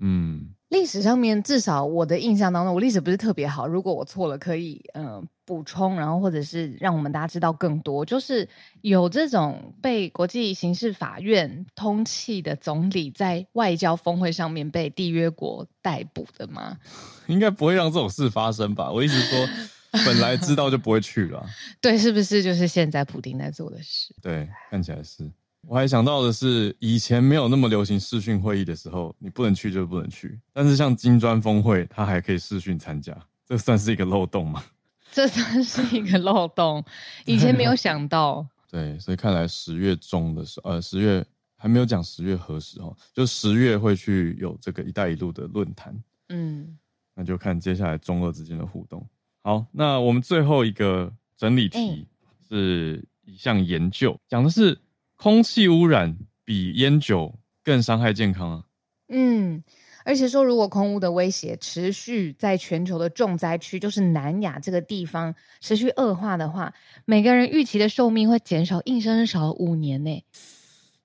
[0.00, 0.54] 嗯。
[0.68, 3.66] 历史上面，至少我的印象当中，我历史不是特别好。
[3.66, 8.02] 如果我错了，可以嗯、呃、补充，然后或者是让我们大家知道更多。
[8.06, 8.48] 就是
[8.80, 16.78] 有这种被国际刑事法院通缉的总理，在外交峰会上面被缔约国逮捕的吗？
[17.28, 18.90] 应该不会让这种事发生吧？
[18.90, 19.46] 我一直说，
[20.06, 21.44] 本来知道就不会去了。
[21.82, 24.14] 对，是不是就是现在普丁在做的事？
[24.22, 25.30] 对，看起来是。
[25.68, 30.40] 我还想到的是，以前没有那么流行视讯会议的时候，你不能去就不能去。
[30.52, 34.64] 但是像金砖峰会，它还可以视讯参加，这算是一个漏洞吗？
[35.12, 36.84] 这算是一个漏洞，
[37.24, 38.44] 以前没有 想到。
[38.68, 41.24] 对，所以看来十月中的时候，呃，十月
[41.56, 45.94] 还没有讲十月何时哦，就十月会去有这个“一带一路”的论坛。
[46.30, 46.76] 嗯，
[47.14, 49.06] 那就看接下来中俄之间的互动。
[49.42, 52.08] 好，那我们最后一个整理题
[52.48, 54.76] 是一项研究，讲的是。
[55.14, 58.64] 空气污染比烟酒更伤害健康啊！
[59.06, 59.62] 嗯，
[60.04, 66.72] 而且说，如果空污的威胁持续在全球的重灾区，就是南亚这个地方持续恶化的话，
[67.04, 70.24] 每个人预期的寿命会减少硬生生少五年呢。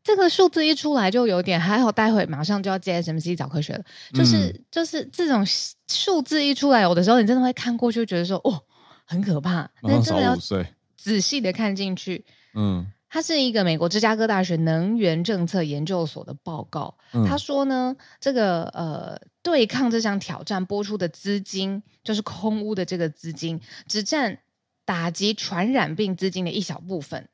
[0.04, 3.84] 这个数字一出来就有点还好，待会马上就要接 SMC 找科学了。
[4.14, 5.46] 就是、嗯、就是这种
[5.88, 8.64] 数字一出来，有的时候你真的会看过去，觉得说哦
[9.06, 10.36] 很可怕，但真的要
[10.96, 12.88] 仔细的看进去，嗯。
[13.10, 16.98] 它是一个美国芝加哥大学能源政策研究所的报告。
[17.13, 24.39] 嗯、他说呢，这个呃，对抗这项挑战拨出的资金，就是空屋的这个资金，只占
[24.84, 27.30] 打击传染病资金的一小部分。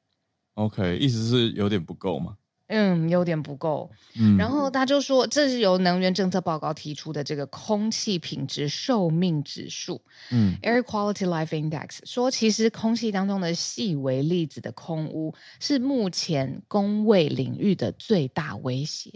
[0.54, 2.38] OK，意思是有点不够吗？
[2.68, 3.92] 嗯，有点不够。
[4.20, 19.12] 嗯，然后他就说，这是由能源政策报告提出的这个空气品质寿命指数，嗯，Air Quality Life Index，说其实空气当中的细微粒子的空污是目前公卫领域的最大威胁。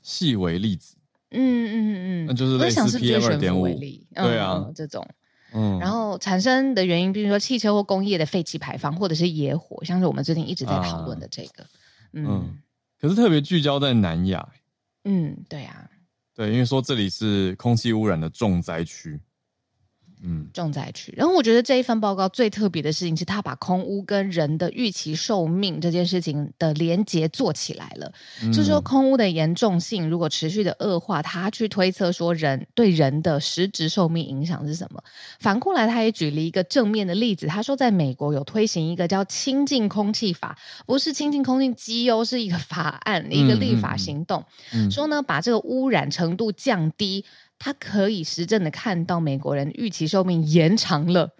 [0.00, 0.94] 细微粒子，
[1.32, 3.66] 嗯嗯嗯，那就是类似 PM 二点五，
[4.14, 5.06] 对啊，嗯、这种，
[5.52, 11.68] 嗯，然后产生的原因，比如说汽车或工业的废气排放，或者是野火，像是我们最近一直在讨论的这个，啊、
[12.12, 12.26] 嗯。
[12.26, 12.58] 嗯
[13.00, 14.48] 可是特别聚焦在南亚，
[15.04, 15.88] 嗯，对啊，
[16.34, 19.20] 对，因为说这里是空气污染的重灾区。
[20.22, 21.12] 嗯，重灾区。
[21.16, 28.10] 然后我觉得这一份报告最特别的事情是，他把空屋跟人的预期寿命这件事情的连结做起来了。
[28.42, 35.02] 嗯、就是说，空屋的严重性如果持续的恶化，他去推测说人对人的实质寿命影响是什么。
[35.38, 44.44] 反过来，他也举了一个正面的例子，他说在美国有推行一个叫“清净空气法”，不是清净空气机哦，是一个法案，一个立法行动。
[44.72, 47.24] 嗯嗯、说呢，把这个污染程度降低。
[47.58, 51.34] 他可以实证的看到美国人预期寿命延长了，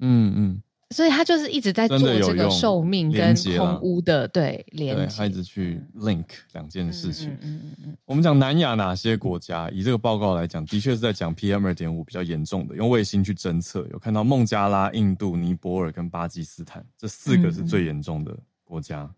[0.00, 7.30] 嗯嗯，所以他就是一直在做这个寿命跟空污的对连接，他一直去 link 两件事情。
[7.30, 7.96] 嗯嗯嗯嗯。
[8.04, 9.68] 我们讲南亚哪些国家？
[9.70, 19.08] 以这个报告来讲，的确是在讲 PM 二点五比较严重的，用卫星去侦测，有看到孟加拉、印度、尼泊尔跟巴基斯坦这四个是最严重的国家。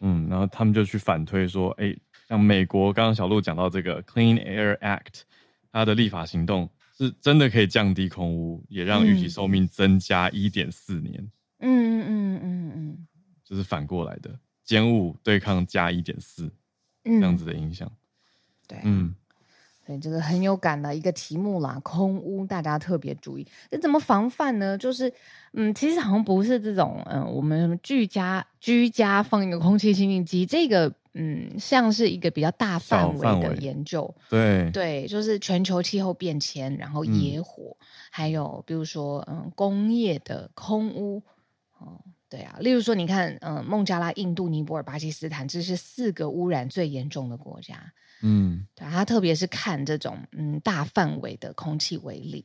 [0.00, 1.96] 嗯，然后他们就去反推说，哎，
[2.34, 5.22] 像美国，刚刚小鹿讲到这个 Clean Air Act。
[5.72, 11.14] 它的立法行动是真的可以降低空污，也让预期寿命增加一点四年。
[11.58, 13.06] 嗯嗯嗯嗯嗯，
[13.44, 16.50] 就是反过来的，减五对抗加一点四，
[17.04, 17.90] 这样子的影响。
[18.66, 19.14] 对，嗯。
[19.86, 23.46] 所以，这个很有感的一个题目啦，空污大家特别注意。
[23.70, 24.78] 那怎么防范呢？
[24.78, 25.12] 就是，
[25.52, 34.14] 嗯，其实好像不是这种，嗯，我们居家居家放一个空气清净机，这个，嗯，像是一个比较大范围的研究。
[34.28, 41.22] 对对，就是全球气候变迁，然后野火，嗯、还有比如说，嗯，工业的空污，
[41.78, 47.92] 哦，对啊，例如说，你看，嗯，孟加拉、印度、尼泊尔、巴基斯坦，这是四个污染最严重的国家。
[48.22, 52.44] 嗯，对，他特别是看这种嗯大范围的空气为例，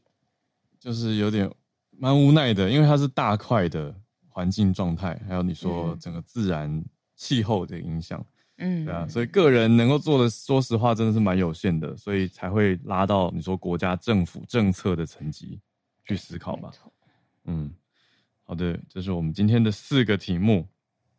[0.80, 1.50] 就是有点
[1.98, 3.96] 蛮无奈的，因为它是大块的
[4.28, 6.84] 环境状态，还有你说整个自然
[7.16, 8.26] 气候的影响，嗯，
[8.60, 15.60] 对啊，所以个人能够做的，说实话真的是蛮有限的，所以才会拉到你说国家政府政策的层级
[16.06, 16.72] 去思考吧。
[17.46, 17.74] 嗯，
[18.44, 20.68] 好的，这是我们今天的四个题目。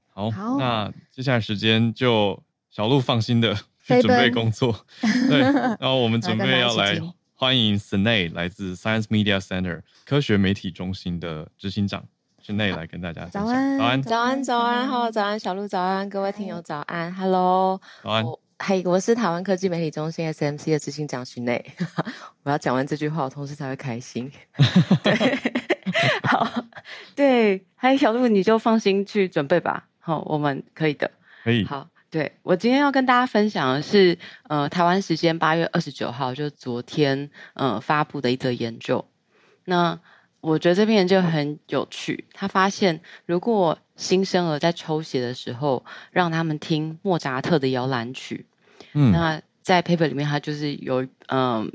[0.08, 3.56] 好，好，那接下来时间就小鹿放心的。
[3.82, 7.00] 去准备工作， 对，然后我们准备要来
[7.34, 12.06] 欢迎 Sinead 来自 Science Media Center 科学媒体中心的执行长
[12.44, 18.24] Sinead 来跟大家早安，早安，早安，早安，好，早安，小鹿早安，各位听友早安，Hello，早安，
[18.58, 21.64] 嘿，我是台湾科技媒体中心 SMC 的执行长 Sinead，
[22.42, 24.30] 我要讲完这句话，我同事才会开心。
[25.04, 25.38] 对，
[26.24, 26.64] 好，
[27.14, 31.10] 对，嗨，小鹿你就放心去准备吧，好，我们可以的，
[31.44, 31.88] 可以，好。
[32.10, 39.06] 对，我今天要跟大家分享的是，呃，台湾时间八月二十九号，就是昨天，呃，发布的一则研究。
[39.66, 39.96] 那
[40.40, 48.46] 我觉得这篇研究很有趣，他发现如果新生儿在抽血的时候让他们听莫扎特的摇篮曲，
[48.94, 51.70] 嗯，那在 paper 里面，他就是有，嗯、呃，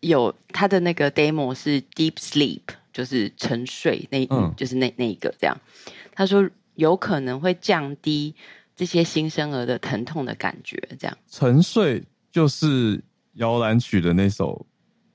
[0.00, 5.56] 有他的那个 demo 是 deep sleep，就是沉睡那，嗯，就是那那一个这样。
[6.14, 8.34] 他说有可能会降低。
[8.76, 12.02] 这些新生儿的疼痛的感觉，这样沉睡
[12.32, 12.98] 就是
[13.34, 14.64] 摇篮曲的那首，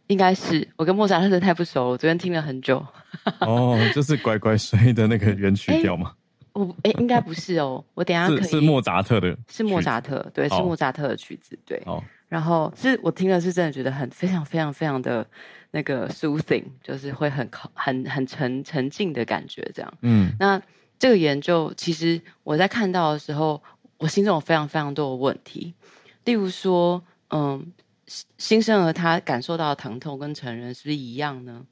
[0.08, 2.86] 应该是我跟莫扎特真的太不熟，我昨天听了很久。
[3.42, 6.14] 哦，就是乖乖睡的那个原曲调吗？
[6.54, 11.82] 我哎，应该不是哦，我等一下可以是，是莫扎特的，是莫扎特，对，是莫扎特的曲子，对。
[11.86, 15.26] 哦，然后是我听了是真的觉得很非常非常非常的
[15.72, 19.94] 那个 soothing，就是会很很很沉沉静的感觉，这样。
[20.02, 20.62] 嗯，那。
[20.98, 23.62] 这个研究其实我在看到的时候，
[23.98, 25.74] 我心中有非常非常多的问题。
[26.24, 27.74] 例如说，嗯，
[28.38, 31.66] 新生儿他感受到的疼痛跟成人是不是一样呢？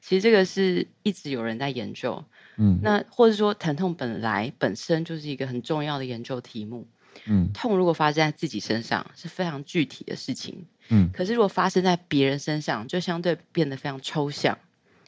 [0.00, 2.24] 其实这个是一直有人在研究。
[2.56, 6.86] 嗯，那或者说疼痛本来本身就是一个很重要的研究题目。
[7.26, 10.64] 嗯，痛如果发生在自己身上是非常具体的事情。
[10.88, 14.56] 嗯，可是如果发生在别人身上，就相对变得非常抽象。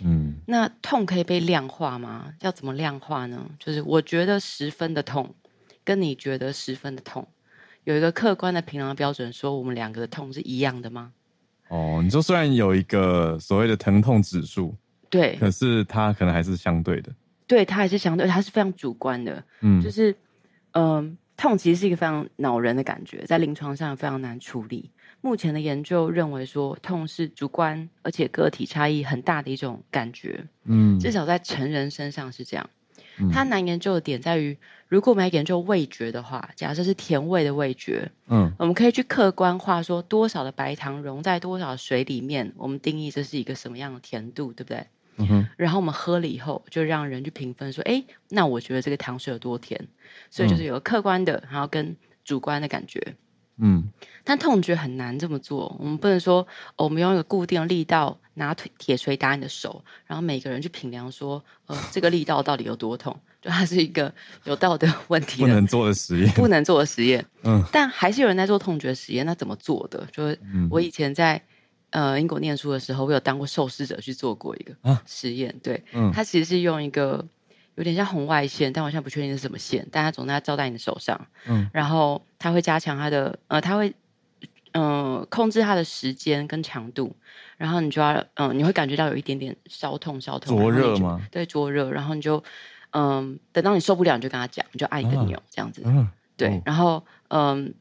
[0.05, 2.35] 嗯，那痛可以被量化吗？
[2.41, 3.49] 要怎么量化呢？
[3.59, 5.35] 就是我觉得十分的痛，
[5.85, 7.27] 跟你觉得十分的痛，
[7.85, 11.13] 有一个客观的评量标准，说我们两个的痛是一样的吗？
[11.69, 14.75] 哦，你说虽然有一个所谓的疼痛指数，
[15.09, 17.11] 对，可是它可能还是相对的，
[17.47, 19.43] 对，它还是相对，它是非常主观的。
[19.61, 20.13] 嗯，就是
[20.73, 24.91] 嗯、呃，痛其实是一个非常恼人的感觉，在临床上非常难处理。
[25.23, 30.45] 目前的研究认为说，痛是主观而且个体差异很大的一种感觉。
[30.65, 32.71] 嗯，至少在成人身上是这样。
[33.19, 34.57] 嗯，它难研究的点在于，
[34.93, 44.87] 如果我们要研究味觉的话，假设是甜味的味觉，嗯，我们可以去客观化说多少的白糖溶在多少水里面，我们定义这是一个什么样的甜度，对不对？
[45.17, 45.49] 嗯哼。
[45.57, 49.89] 然后我们喝了以后，就让人去评分说，哎，那我觉得这个糖水有多甜？
[50.29, 53.17] 所以就是有个客观的，然后跟主观的感觉。
[53.57, 53.89] 嗯，
[54.25, 55.75] 但痛觉很难这么做。
[55.81, 63.19] 我们不能说，哦，我们用一个固定的力道拿铁铁锤打你的手，然后每个人去评量说，呃，这个力道到底有多痛？
[63.43, 64.11] 就它是一个
[64.45, 67.23] 有道德问题的，不能做的实验，不能做的实验。
[67.43, 69.27] 嗯，但还是有人在做痛觉实验。
[69.27, 70.07] 那怎么做的？
[70.11, 70.39] 就是
[70.71, 71.43] 我以前在
[71.91, 74.75] 呃英国念书的时候，我有当过受试者去做过一个
[75.05, 75.51] 实验。
[75.51, 77.27] 啊、对，嗯，他其实是用一个。
[77.77, 79.89] 有点像红外线，但我现在不确定是什么线。
[79.91, 83.89] 但它总在照在你的手上，嗯，然后它会加强它的，呃，它会，
[84.73, 84.85] 嗯、
[85.17, 87.17] 呃，控制它的时间跟强度，
[87.57, 91.19] 然后你就要，嗯、呃，你会感觉到有一点点烧痛，烧痛，灼热吗？
[91.31, 92.45] 对，灼热，然后你就，
[92.93, 97.73] 嗯、呃，等到你受不了，你就跟他讲，你就按一个钮，这样子，嗯，对，哦、然后，嗯、呃，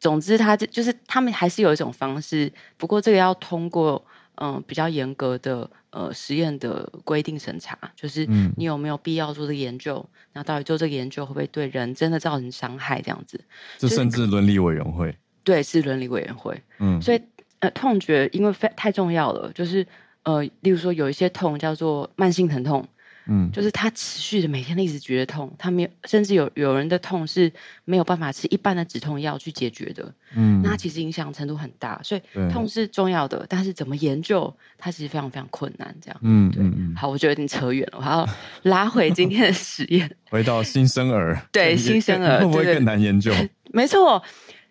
[0.00, 4.04] 总之，他就是他们还是有一种方式，不过这个要通过。
[4.42, 8.24] 嗯，比较严格的呃实验的规定审查，就是
[8.56, 10.02] 你有没有必要做这个研究？
[10.32, 13.02] 那、嗯、到底做这个研究会不会对人真的造成伤害？
[13.02, 13.38] 这样子，
[13.76, 16.58] 这甚至伦理委员会，对，是伦理委员会。
[16.78, 17.20] 嗯，所以
[17.58, 19.86] 呃痛觉因为非太重要了，就是
[20.22, 22.88] 呃，例如说有一些痛叫做慢性疼痛。
[23.32, 27.50] 嗯，就是他持续的每天一直觉得痛，他没有，甚至有有人的痛是
[27.84, 30.12] 没有办法吃一般的止痛药去解决的。
[30.34, 35.94] 嗯，那其实影响程度很大，所以痛是重要的，但是怎么研究它其实非常非常困难。
[36.02, 36.62] 这样，嗯，对，
[36.96, 38.28] 好，我觉得有点扯远了，我还要
[38.64, 43.32] 拉回今天的实验， 回到新生儿， 对， 新生儿会不会更难研究？
[43.72, 44.20] 没错，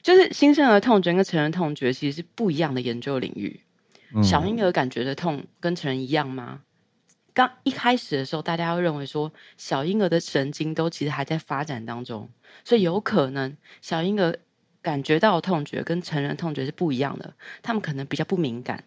[0.04, 3.58] 就是新生儿痛觉跟成人痛觉其实是不一样的研究领域。
[4.14, 6.60] 嗯，小婴儿感觉的痛跟成人一样吗？
[7.40, 12.28] 刚一开始的时候，大家会认为说，小婴儿的神经都其实还在发展当中，
[12.66, 14.38] 所以有可能小婴儿
[14.82, 18.84] 感觉到的痛觉跟成人痛觉是不一样的，他们可能比较不敏感。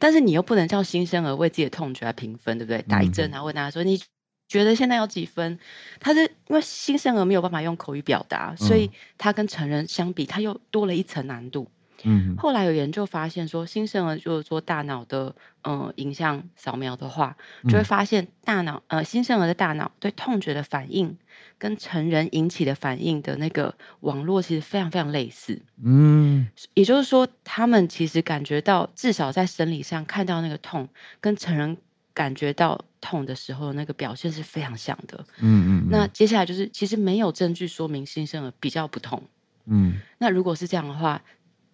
[0.00, 2.82] 但是你又不能叫新生儿为自己的痛觉来评分，对不对？
[2.82, 4.02] 打一针，然后问大家说，你
[4.48, 5.60] 觉得现在有几分？
[6.00, 11.70] 他是因为新生儿没有办法用口语表达，所以他跟成人相比，他又多了一层难度。
[12.04, 17.36] 嗯，后来有研究发现说，新生儿就是做大脑的呃影像扫描的话，
[17.68, 21.16] 就会发现大脑呃新生儿的大脑对痛觉的反应
[21.58, 25.60] 跟成人引起的反应的那个网络其实非常非常类似。
[25.82, 30.88] 嗯，也就是说，他们其实感觉到至少在生理上看到那个痛，
[31.20, 31.76] 跟成人
[32.14, 35.24] 感觉到痛的时候那个表现是非常像的。
[35.40, 35.88] 嗯嗯。
[35.90, 39.22] 那接下来就是其实没有证据说明新生儿比较不痛。
[39.66, 40.00] 嗯。
[40.18, 41.22] 那如果是这样的话，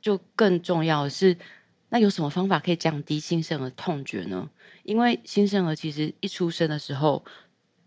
[0.04, 1.34] 就更重要的是，
[1.88, 4.50] 那有什么方法可以降低新生儿痛觉呢？
[4.82, 7.24] 因为新生儿其实一出生的时候，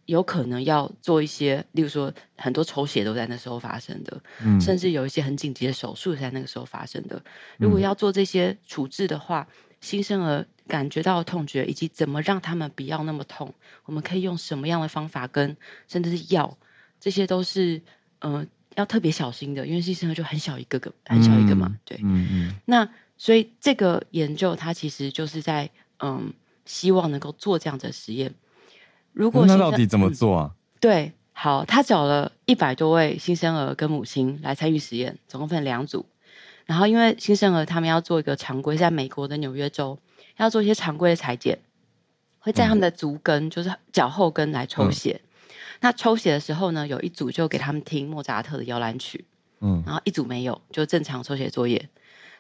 [0.08, 7.24] 有可能要做一些，例如说很多抽血都在那时候发生的，嗯，甚至有一些很紧急的手术在那个时候发生的。
[7.60, 13.54] 如果要做这些处置的话，嗯，新生儿感觉到痛觉以及怎么让他们不要那么痛，
[13.86, 15.56] 我们可以用什么样的方法跟
[15.88, 16.58] 甚至是药，
[17.00, 17.80] 这些都是
[18.22, 18.38] 嗯。
[18.38, 18.48] 呃
[18.78, 21.98] 要特别小心的，因为新生儿就很小一个个，很小一个嘛，嗯、对。
[22.04, 22.56] 嗯嗯。
[22.66, 22.88] 那
[23.18, 25.68] 所以这个研究它其实就是在
[26.00, 26.32] 嗯，
[26.64, 28.32] 希望能够做这样的实验。
[29.14, 30.52] 如果那到底怎么做啊？
[30.54, 36.06] 嗯、对，好，他找了一百多位新生儿跟母亲来参与实验，总共分两组。
[36.68, 39.98] 然后因为新生儿他们要做一个常规，在美国的纽约州
[40.36, 41.58] 要做一些常规的采检，
[42.38, 45.20] 会在他们的足跟，嗯、就是脚后跟来抽血。
[45.48, 49.26] 嗯那抽血的时候呢，有一组就给他们听莫扎特的摇篮曲，
[49.62, 51.90] 嗯，然后一组没有，就正常抽血作业。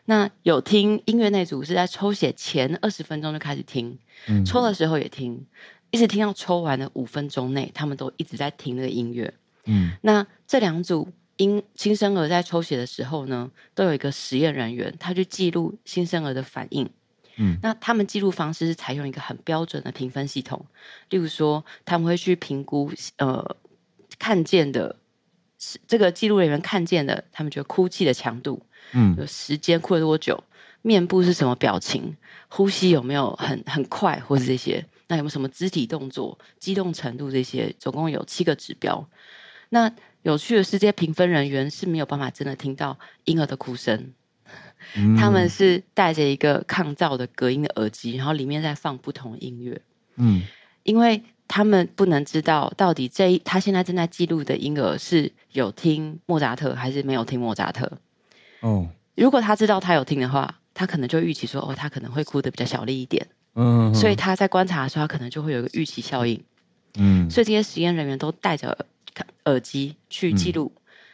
[0.06, 5.46] 那有听音乐那组是在抽血前二十分钟就开始听，嗯，抽的时候也听，
[5.92, 9.34] 一直听到抽完的五分钟内，他们都一直在听那个音乐，
[9.66, 9.92] 嗯。
[10.02, 16.90] 那这两组新新生儿在抽血的时候呢，都有一个实验人员，他去记录新生儿的反应。
[17.38, 20.66] 嗯，那他们记录方式是采用一个很标准的评分系统，
[21.10, 23.56] 例如说他们会去评估呃
[24.20, 24.98] 看见的，
[25.88, 30.44] 这个记录人员看见的，他们觉得哭泣的强度，嗯，有时间哭了多久，
[30.82, 39.08] 面部是什么表情，呼吸有没有很很快，或是这些，那有没有什么肢体动作，激动程度这些，总共有七个指标。
[39.70, 44.14] 那有趣的是，这些评分人员是没有办法真的听到婴儿的哭声。
[45.18, 49.82] 他们是戴着一个抗噪的隔音的耳机，然后里面在放不同音乐。
[50.16, 50.42] 嗯，
[50.84, 57.92] 因为他们不能知道到底这一他现在正在记录的婴儿是有听莫扎特还是没有听莫扎特。
[58.62, 63.26] 哦，如果他知道他有听的话，他可能就预期说，哦，他可能会哭的比较小力一点。
[63.56, 66.44] 嗯，所以他在观察的时候，他可能就会有一个预期效应。
[66.96, 68.86] 嗯，所以这些实验人员都戴着
[69.46, 70.72] 耳机去记录。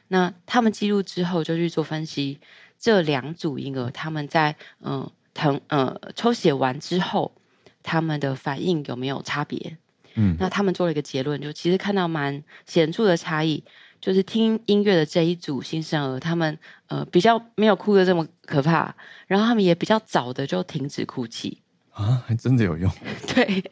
[0.07, 2.39] 那他们记录之后就去做分析。
[2.83, 7.33] 这两组婴儿，他们在嗯疼呃抽血完之后，
[7.81, 9.77] 他们的反应有没有差别？
[10.15, 13.63] 嗯，那他们做了一个结论，就其实看到蛮显著的差异，
[14.01, 18.93] 就是听音乐的这一组新生儿，他们呃比较没有哭的这么可怕，
[19.27, 22.91] 然后他们也比较早的就停止哭泣啊，还 真的有用。
[23.33, 23.63] 对，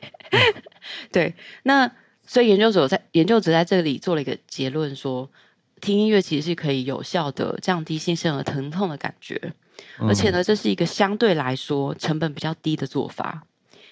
[1.12, 1.92] 对，那
[2.26, 5.30] 所以研究者在研究者在这里做了一个结论说。
[5.82, 9.54] 听音乐其实是可以有效的降低新生儿疼痛的感觉，
[9.98, 13.44] 而且呢，这是一个相对来说成本比较低的做法，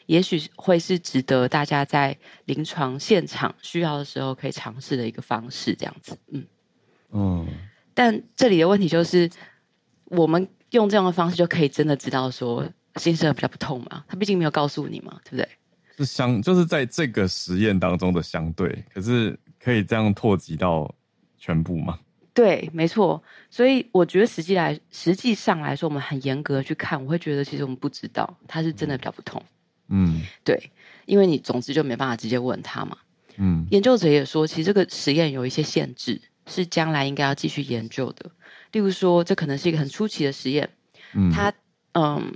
[0.05, 2.15] 也许会是值得大家在
[2.45, 6.45] 临床现场需要的时候可以尝试的一个方式，这样子，嗯
[7.11, 7.47] 嗯。
[7.93, 9.29] 但这里的问题就是，
[10.05, 12.63] 我们用这样的方式就可以真的知道说
[12.95, 14.05] 新生儿比较不痛嘛？
[14.07, 15.49] 他毕竟没有告诉你嘛，对不对？
[15.97, 20.93] 是相，就是在这个实验当中的相对，可是可以这样拓及到。
[21.39, 21.99] 全部吗？
[22.33, 23.21] 对，没错。
[23.49, 29.41] 所以我觉得实际来，实际上来说，我们很严格去看，我会觉得其实我们不知道他是真的比较不痛。
[29.89, 30.71] 嗯，对，
[31.05, 32.97] 因为你总之就没办法直接问他嘛。
[33.37, 38.29] 嗯，研究者也说，其实这个实验有一些限制，是将来应该要继续研究的。
[38.71, 40.69] 例如说，这可能是一个很出奇的实验。
[41.13, 41.51] 嗯，他
[41.93, 42.33] 嗯，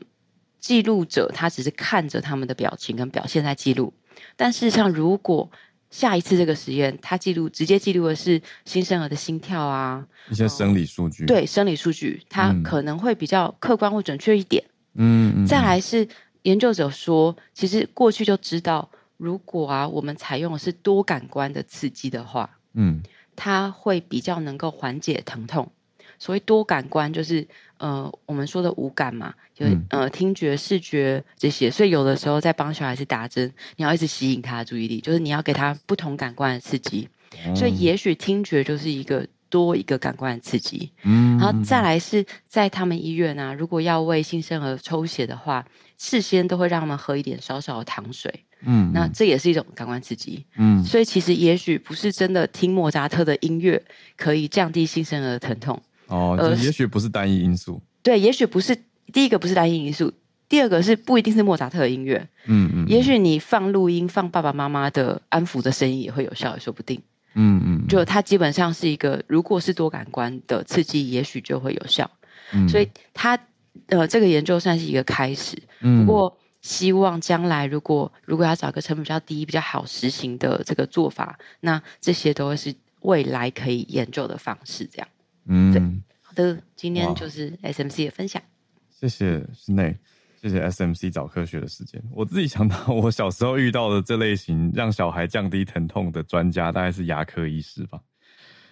[0.59, 3.93] 记录者他只是看着他们的表情跟表现在记录，
[4.35, 5.49] 但事实上，如果
[5.93, 14.63] 下一次这个实验，它记录直接记录的是新生儿的心跳啊，一些生理数据，对生理数据，它可能会比较客观或准确一点。
[14.95, 16.07] 嗯，再来是
[16.41, 23.03] 研究者说，其实过去就知道，如果啊我们采用的是多感官的刺激的话，嗯，
[23.35, 25.71] 它会比较能够缓解疼痛。
[26.17, 27.47] 所谓多感官就是
[27.83, 31.69] 呃我们说的五感嘛，就呃听觉、视觉这些。
[31.69, 37.09] 所以有的时候在帮小孩子打针，你要一直吸引他的注意力，就是你要给他不同感官的刺激。
[37.53, 40.89] 所以也许听觉就是一个多一个感官的刺激。
[41.03, 45.65] 嗯，然后再来是在他们医院啊，如果要为新生儿抽血的话，
[45.97, 48.33] 事先都会让他们喝一点少少的糖水。
[48.65, 50.45] 嗯，那这也是一种感官刺激。
[50.55, 53.83] 嗯，所以其实也许不是真的听莫扎特的音乐
[54.15, 55.81] 可以降低新生儿的疼痛。
[56.13, 57.81] 哦，呃，也许不是单一因素。
[58.03, 58.77] 对，也许不是
[59.11, 60.13] 第一个，不是单一因素。
[60.47, 62.29] 第二个是不一定是莫扎特的音乐。
[62.45, 62.85] 嗯嗯。
[62.87, 67.01] 也许你放录音，放爸爸妈妈的安抚的声音也会有效，也说不定。
[67.33, 67.87] 嗯嗯。
[67.87, 72.07] 就它基本上是一个，如果是多感官的刺激，也许就会有效。
[72.51, 72.69] 嗯。
[72.69, 73.39] 所以它
[73.87, 75.57] 呃，这个研究算是一个开始。
[75.81, 76.05] 嗯。
[76.05, 84.87] 不过希望将来如果如果要找个成本比较低、比较好实行的这个做法，那这些都会是未来可以研究的方式。
[84.93, 85.07] 这样。
[85.45, 85.81] 嗯，对，
[86.21, 88.41] 好的，今天就是 SMC 的分享。
[88.89, 89.97] 谢谢室内，
[90.41, 92.01] 谢谢 SMC 找科学的时间。
[92.11, 97.99] 我自己想到，我小时候遇到的这类型让小孩降低疼痛的专家，大概是牙科医师吧。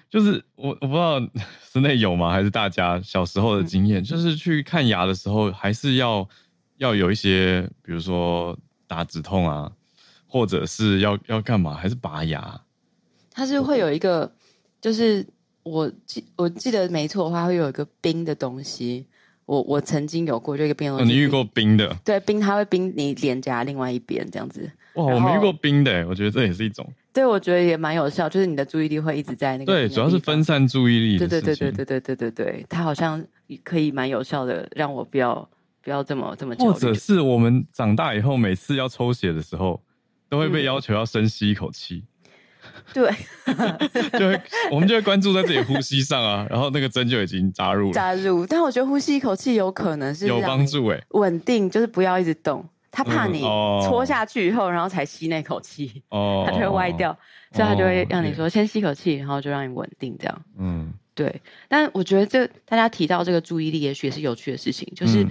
[0.10, 1.20] 就是我我不知道
[1.62, 2.32] 室内有吗？
[2.32, 6.28] 还是大家小时候的经验，嗯、就是去看牙的时候，还是要
[6.78, 8.58] 要有一些，比如说
[8.88, 9.72] 打止痛啊，
[10.28, 11.74] 或者是要要干嘛？
[11.74, 12.62] 还是拔牙？
[13.30, 14.34] 它是会有一个，
[14.80, 15.28] 就是。
[15.64, 19.06] 我记我记得没错的话，会有一个冰的东西。
[19.46, 21.12] 我我曾经有过这个冰的东西。
[21.12, 21.94] 哦，你遇过冰的？
[22.06, 24.70] 对，冰它会冰你脸颊另外一边这样子。
[24.94, 26.88] 哇，我没遇过冰的，我觉得这也是一种。
[27.12, 29.74] 对，我觉得也蛮有效，就是你的注意力会一直在那个。
[29.74, 31.18] 对，主要是分散注意力。
[31.18, 33.22] 对对对对对对对对对，它好像
[33.64, 35.50] 可以蛮有效的，让我不要
[35.84, 36.56] 不要这么这么。
[36.56, 39.82] 或者是我们长大以后，每次要抽血的时候，
[40.30, 41.96] 都会被要求要深吸一口气。
[41.98, 42.08] 嗯
[42.94, 43.12] 对，
[44.20, 47.94] 就会我们就会关注在自己呼吸上啊，然后那个针就已经扎入了。
[47.94, 57.18] 扎入，但我觉得呼吸一口气有可能是有帮助诶，稳定就是不要一直动，他怕你搓下去以后，然后才吸那口气，哦，他就会歪掉，
[57.54, 60.42] 所以他就会让你说先吸口气，然后就让你稳定这样。
[60.60, 61.42] 嗯，对。
[61.68, 65.26] 但我觉得这大家提到这个注意力，也许也是有趣的事情，就是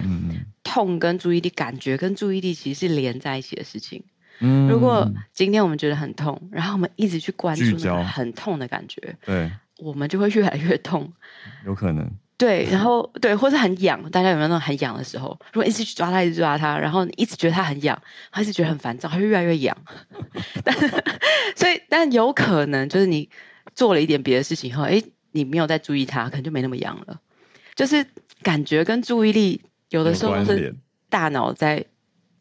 [0.63, 4.03] 痛跟注意力感觉跟注意力其实是连在一起的事情。
[4.41, 11.11] 嗯，如果今天我们觉得很痛，然后我们一直去关注那个很痛的感觉，对，我们就会越来越痛，
[11.65, 12.09] 有可能。
[12.37, 15.29] 对，然后对，或是很痒，大家有没有那种很痒的时候？
[15.53, 17.95] 如果一直去抓它，一直抓它，然后你一直觉得它很痒，
[18.31, 19.77] 他一直觉得很烦躁，它就越来越痒。
[20.65, 20.75] 但
[21.55, 23.29] 所以，但有可能就是你
[23.75, 24.99] 做了一点别的事情后，哎，
[25.33, 27.19] 你没有再注意它，可能就没那么痒了。
[27.75, 28.03] 就是
[28.41, 30.75] 感觉跟注意力有的时候是
[31.09, 31.85] 大脑在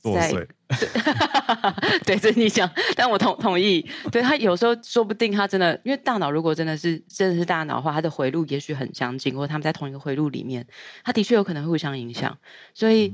[0.03, 0.47] 在。
[2.07, 3.85] 对，这你想，但我同同意。
[4.13, 10.65] 对，他有时候说不定他真的，因为大脑如果真的是真的是大脑的话，它的回路也许很相近，或者他们在同一个回路里面，
[11.03, 12.39] 他的确有可能互相影响。
[12.73, 13.13] 所以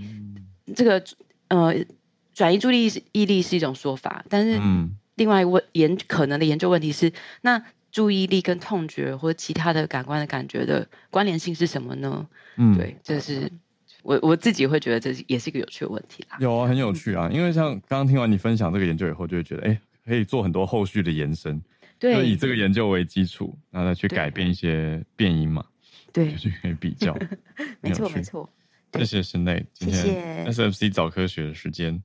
[0.75, 1.03] 这个
[1.49, 1.75] 呃，
[2.35, 4.61] 转移注意力毅力是一种说法，但是
[5.15, 7.11] 另外一个研可能的研究问题是，
[7.41, 12.27] 那注意力跟痛觉或者其他的感官的感觉的关联性是什么呢？
[12.59, 13.51] 嗯，对，这是。
[14.07, 16.37] 我我自己会觉得这也是一个有趣的问题啦。
[16.41, 21.61] 有啊，很有趣啊，因为像刚刚听完你分享这个研究以后，就会觉得，哎，可以做很多后续的延伸，
[21.99, 25.67] 对，就以这个研究为基础，然后再去改变一些变因嘛，
[26.13, 27.19] 对，就可以比较。
[27.83, 28.49] 没错没错，
[28.93, 32.01] 谢谢室内今天 SFC 早科学的时间。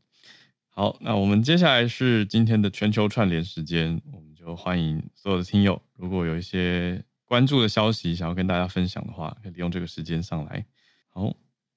[0.72, 10.66] 好，那我们接下来是今天的全球串联时间，我们就欢迎所有的听友，如果有一些关注的消息想要跟大家分享的话，可以利用这个时间上来。
[11.10, 11.32] 好。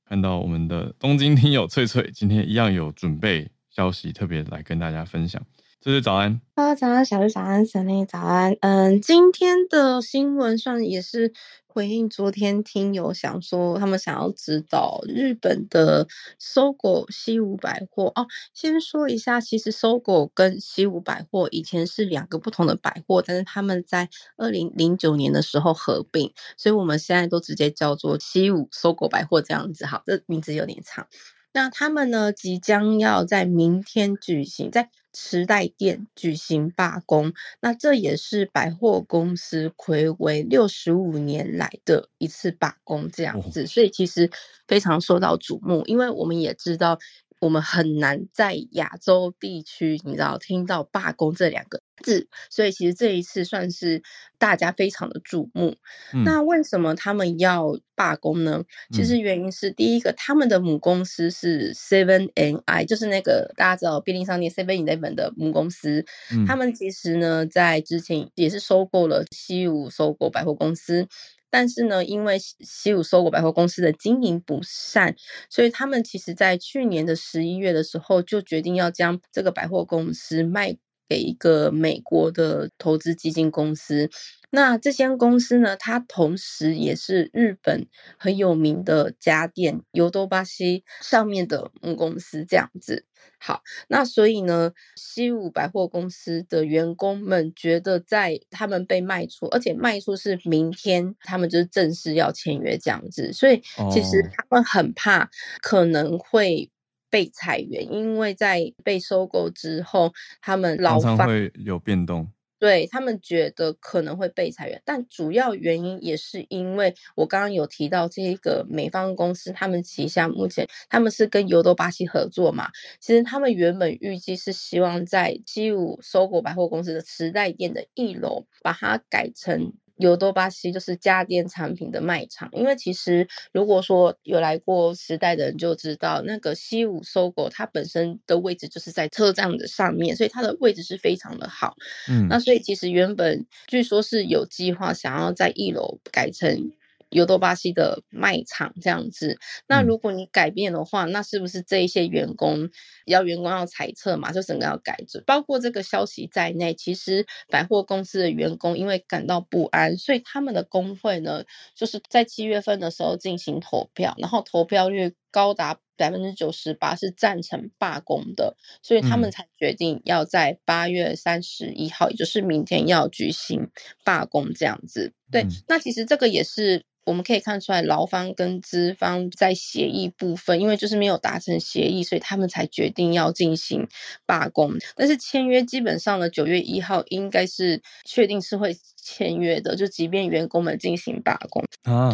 [0.07, 5.43] 看到我们的东京听友翠翠今天一样有准备消息，特别来跟大家分享。
[5.81, 8.57] 这是早安，Hello，，早安，小绿早安，森林早安。
[8.61, 11.33] 嗯，今天的新闻上也是
[11.75, 16.07] 回应昨天听友想说，他们想要知道日本的
[16.39, 18.29] 搜狗西武百货哦。
[18.53, 29.85] 先说一下，其实搜狗跟西武百货以前是两个不同的百货，但是他们在二零零九年的时候合并，所以我们现在都直接叫做西武搜狗百货这样子。
[29.85, 31.09] 好，这名字有点长。
[31.53, 44.31] 那他们呢，即将要在明天举行，在时代店举行罢工，那这也是百货公司睽违六十五年来的一次罢工，这样子，所以其实
[44.67, 46.99] 非常受到瞩目，因为我们也知道。
[47.45, 54.03] 我们很难在亚洲地区，你知道听到罢工这两个字，所以其实这一次算是
[54.39, 55.77] 大家非常的瞩目。
[56.15, 58.65] 嗯、那为什么他们要罢工呢？
[58.95, 66.07] 其实原因是第一个，他们的母公司是 Seven and I，就是那个大家知道便利商店 Seven Eleven 的母公司。
[66.33, 71.07] 嗯、他们其实呢，在之前也是收购了西武 SOGO 百货公司。
[71.55, 75.15] 但是呢，因为西武搜购百货公司的经营不善，
[75.49, 80.77] 所以他们其实在去年的十一月的时候就决定要将这个百货公司卖
[81.08, 84.10] 给一个美国的投资基金公司。
[84.52, 87.88] 那这间公司呢，它同时也是日本
[88.18, 93.06] 很有名的家电ヨドバシ上面的母公司，这样子。
[93.38, 103.62] 好，那所以呢，西武百货公司的员工们觉得，在他们被卖出，而且卖出是明天，他们就是正式要签约这样子，所以
[103.92, 105.30] 其实他们很怕
[105.62, 106.72] 可能会
[107.15, 110.12] 被裁员，因为在被收购之后，
[110.43, 112.29] 他们老方会有变动。
[112.59, 129.73] 对，他们觉得可能会被裁员，但主要原因也是因为我刚刚有提到这个美方公司，他们旗下目前他们是跟尤多巴西合作嘛，其实他们原本预计是希望在西武 SOGO 百货公司的时代店的一楼把它改成。
[129.97, 141.77] 尤多巴西就是家电产品的卖场，因为其实如果说有来过时代的人就知道，那个西武 SOGO 它本身的位置就是在车站的上面，所以它的位置是非常的好。
[142.09, 146.73] 嗯，那所以其实原本据说是有计划想要在一楼改成。
[147.15, 149.39] 尤多巴西的卖场这样子，
[149.69, 152.69] 那如果你改变的话，嗯、那是不是这一些员工
[153.07, 154.33] 要员工要裁撤嘛？
[154.33, 161.45] 就整个要改制，包括这个消息在内，其实百货公司的员工因为感到不安，所以他们的工会呢，
[161.77, 173.68] 就是在七月份的时候进行投票，然后投票率高达百分之九十八是赞成罢工的，所以他们才决定要在八月三十一号，嗯、也就是明天要举行
[174.05, 175.12] 罢工这样子。
[175.32, 176.85] 对，嗯、那其实这个也是。
[177.07, 183.87] 我们可以看出来，劳方跟资方在协议部分，因为就是没有达成协议，所以他们才决定要进行
[184.24, 184.72] 罢工。
[184.97, 192.11] 但是签约基本上呢，九月一号应该是确定是会签约的，就即便员工们进行罢工啊，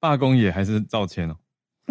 [0.00, 1.36] 罢工也还是照签哦。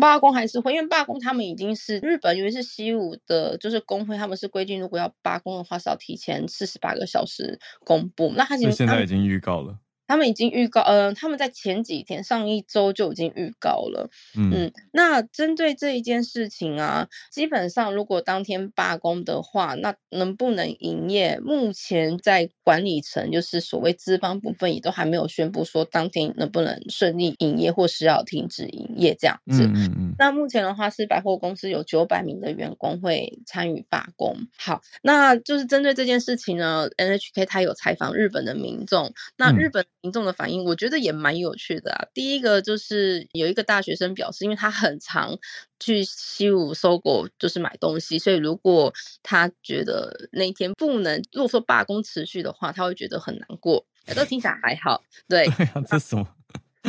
[0.01, 8.33] 罢工还是会，因为罢工他们已经是日本，因为是西武的，就是工会，他们是规定，如果要罢工的话，是要提前四十八个小时公布。
[8.35, 9.77] 那他现在已经预告了。
[10.11, 14.09] 他们已经预告，呃，他们在前几天，上一周就已经预告了。
[14.37, 21.39] 嗯，嗯，那针对这一件事情啊，基本上如果当天罢工的话，那能不能营业？
[21.39, 29.63] 目前在管理层，就是所谓资方部分，也都还没有宣布说当天能不能顺利营业，或是要停止营业这样子。
[29.63, 30.15] 嗯嗯，嗯。
[30.19, 34.35] 那目前的话，是百货公司有九百名的员工会参与罢工。
[34.57, 39.85] 好，那就是针对这件事情呢，NHK 它有采访日本的民众，那日本。
[40.01, 42.07] 民众的反应，我觉得也蛮有趣的啊。
[42.13, 45.37] 第一个就是有一个大学生表示，因为他很常
[45.79, 53.85] 去西武 SOGO 就是买东西，所以如果他觉得那一天不能，如果说罢工持续的话，他会觉得很难过。
[54.15, 55.45] 都听起来还好，对。
[55.45, 56.27] 对啊，这什么？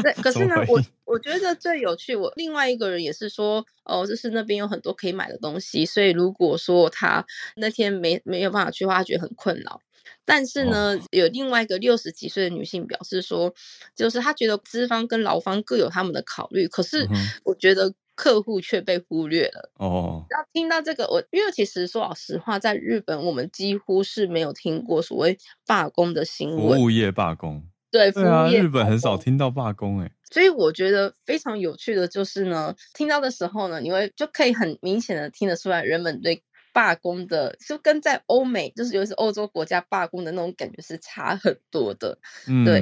[0.03, 7.25] 对， 可是呢，我我觉得最有趣，我另外一个人也是说，哦，就是那边有很多可以买的东西，所以如果说他
[7.57, 9.83] 那天没没有办法去的话，他觉得很困扰。
[10.25, 13.53] 但是呢，哦、有另外一个六十几岁的女性表示说，
[13.95, 17.09] 就是她觉得资方跟劳方各有他们的考虑，可是
[17.45, 19.71] 我觉得客户却被忽略了。
[19.79, 26.79] 哦，然后听到这个，我因为其实说老实话，在日本我们几乎是没有听过所谓罢工的新闻。
[26.79, 30.13] 服务业罢工，对，服务业罢工，对啊，日本很少听到罢工诶。
[30.31, 36.43] 所以我觉得非常有趣的就是呢，听到的时候呢，你会就可以很明显的听得出来，人们对。
[36.73, 42.19] 罢工的就跟在欧美，就是尤其是欧洲国家罢工的那种感觉是差很多的。
[42.49, 42.81] 嗯、对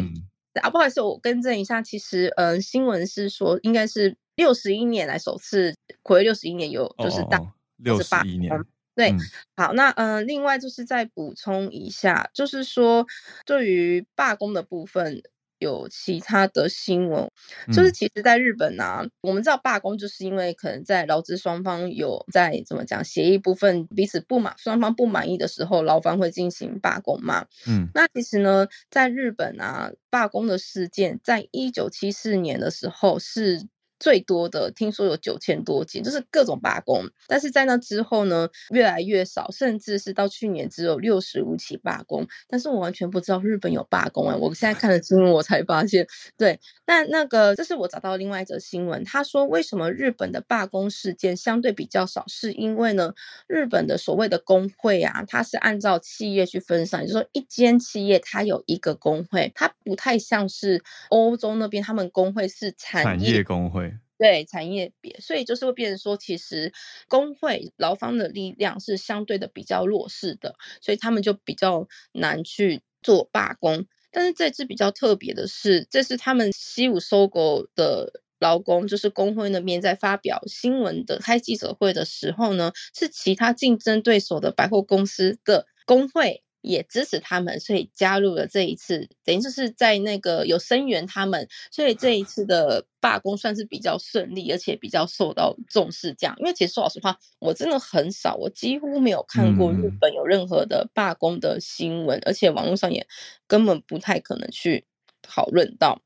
[0.63, 7.41] 啊，不好意思，我更正一下，其实嗯、呃，新闻是说应该是六十一年来首次，睽违六十一年有就是大
[7.77, 8.51] 六十一年。
[8.95, 9.19] 对，嗯、
[9.57, 13.07] 好，那嗯、呃，另外就是再补充一下，就是说
[13.45, 15.23] 对于罢工的部分。
[15.61, 17.31] 有其他的新闻，
[17.73, 27.47] 就是其实，在日本呢、啊，嗯、我们知道罢工，就是因为可能在劳资双方有在怎么讲协议部分彼此不满，双方不满意的时候，劳方会进行罢工嘛。
[27.69, 33.63] 嗯，那其实呢，在日本啊，罢工的事件，在一九七四年的时候是
[34.01, 37.05] 最多的听说有九千多件，就是各种罢工。
[37.29, 42.27] 但是在那之后呢，越来越少，甚至是到去年只有六十五起罢工。
[42.49, 44.35] 但是我完全不知道日本有罢工啊！
[44.35, 46.07] 我现在看了新闻，我才发现。
[46.37, 53.13] 对，那那个这是我找到另外一则新闻，他说为什么日本的罢工事件相对比较少，是因为呢，
[53.47, 63.90] 日本的所谓的工会啊，它是按照企业去分散，就是说一间企业它有一个工会，它不太像是欧洲那边他们工会是产业，产业工会。
[64.21, 66.73] 对产业别，所以就是会变成说，其实
[67.09, 73.87] 工会劳方的力量是相对的比较弱势的，所以他们就比较难去做罢工。
[74.13, 86.43] 但是这次比较特别的是，这是他们西武收购的劳工，就是工会那边在发表新闻的开记者会的时候呢，是其他竞争对手的百货公司的工会。
[86.61, 96.15] 也支持他们，所以加入了这一次，等于就是在那个有声援他们，所以这一次的罢工算是比较顺利，而且比较受到重视。
[96.19, 103.07] 这样，因为其实说老实话，我真的很少，我几乎没有看过日本有任何的罢工的新闻，嗯、而且网络上也
[103.47, 104.87] 根本不太可能去。
[105.23, 106.01] 讨论到，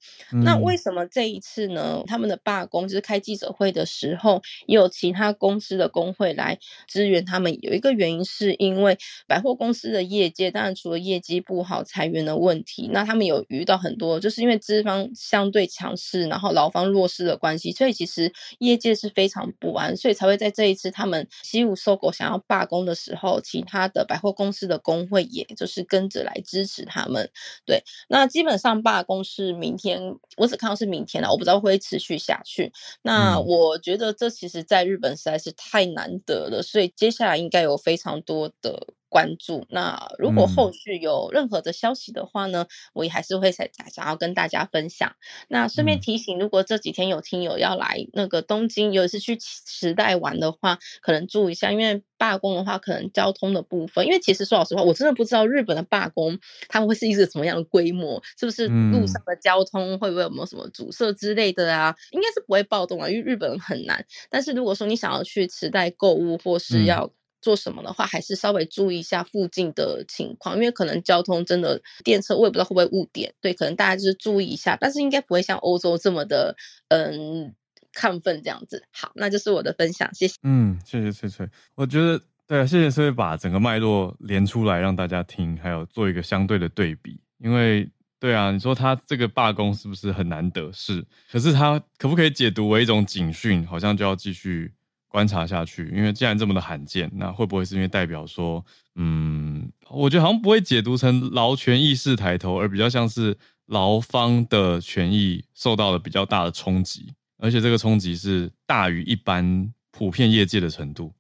[0.45, 2.03] 那为什么这一次呢？
[2.07, 7.57] 他们的罢工就是开记者会的时候，也有其他公司的工会来支援他们。
[7.62, 27.31] 有一个原因是因为百货公司的业界，当然除了业绩不好、裁员的问题，那他们有遇到很多，就是因为资方相对强势，然后劳方弱势的关系，所以其实业界是非常不安，所以才会在这一次他们西武 SOGO 想要罢工的时候，其他的百货公司的工会也就是跟着来支持他们。
[27.65, 29.23] 对，那基本上罢工。
[29.25, 30.01] 是明天，
[30.37, 32.73] 我只看到是明天了，我不知道会持续下去。
[33.03, 38.87] 那我觉得这其实在日本实在是太难得了，所以接下来应该有非常多的。
[39.09, 39.67] 关注。
[39.69, 45.15] 那如果后续有任何的消息的话呢，嗯、我也还是会想想要跟大家分享。
[45.49, 56.39] 那顺便提醒，如果这几天有听友要来那个东京，尤其是去时代玩的话，可能注意一下，因为罢工的话，可能交通的部分，因为其实说老实话，我真的不知道日本的罢工
[56.69, 61.95] 他们会是一个什么样的规模，是不是路上的交通会不会有没有什么阻塞之类的啊？
[62.11, 64.05] 应该是不会暴动啊，因为日本很难。
[64.31, 67.11] 但是如果说你想要去池袋购物或是要、嗯
[67.45, 73.34] 做什么的话，还是稍微注意一下附近的情况，因为可能交通真的电车，我也不知道会不会误点。
[73.42, 76.57] 对，可能大家就是注意一下，但是应该不会像欧洲这么的
[76.88, 77.55] 嗯
[77.92, 78.82] 亢奋这样子。
[78.90, 80.34] 好，那就是我的分享，谢谢。
[80.42, 81.47] 嗯，谢谢翠翠。
[81.74, 87.20] 我觉得对啊，谢谢翠翠把整个脉络连出来让大家听，还有做一个相对的对比。
[87.38, 87.86] 因为
[88.18, 90.72] 对啊，你说他这个罢工是不是很难得？
[90.72, 93.66] 是，可是他可不可以解读为一种警讯？
[93.66, 94.72] 好像就要继续。
[95.15, 98.65] 观察下去，因为既然这么的罕见，那会不会是因为代表说，
[98.97, 111.15] 嗯，我觉得好像不会解读成劳权意识抬头，而比较像是劳方的权益受到了比较大的冲击，而且这个冲击是大于一般普遍业界的程度，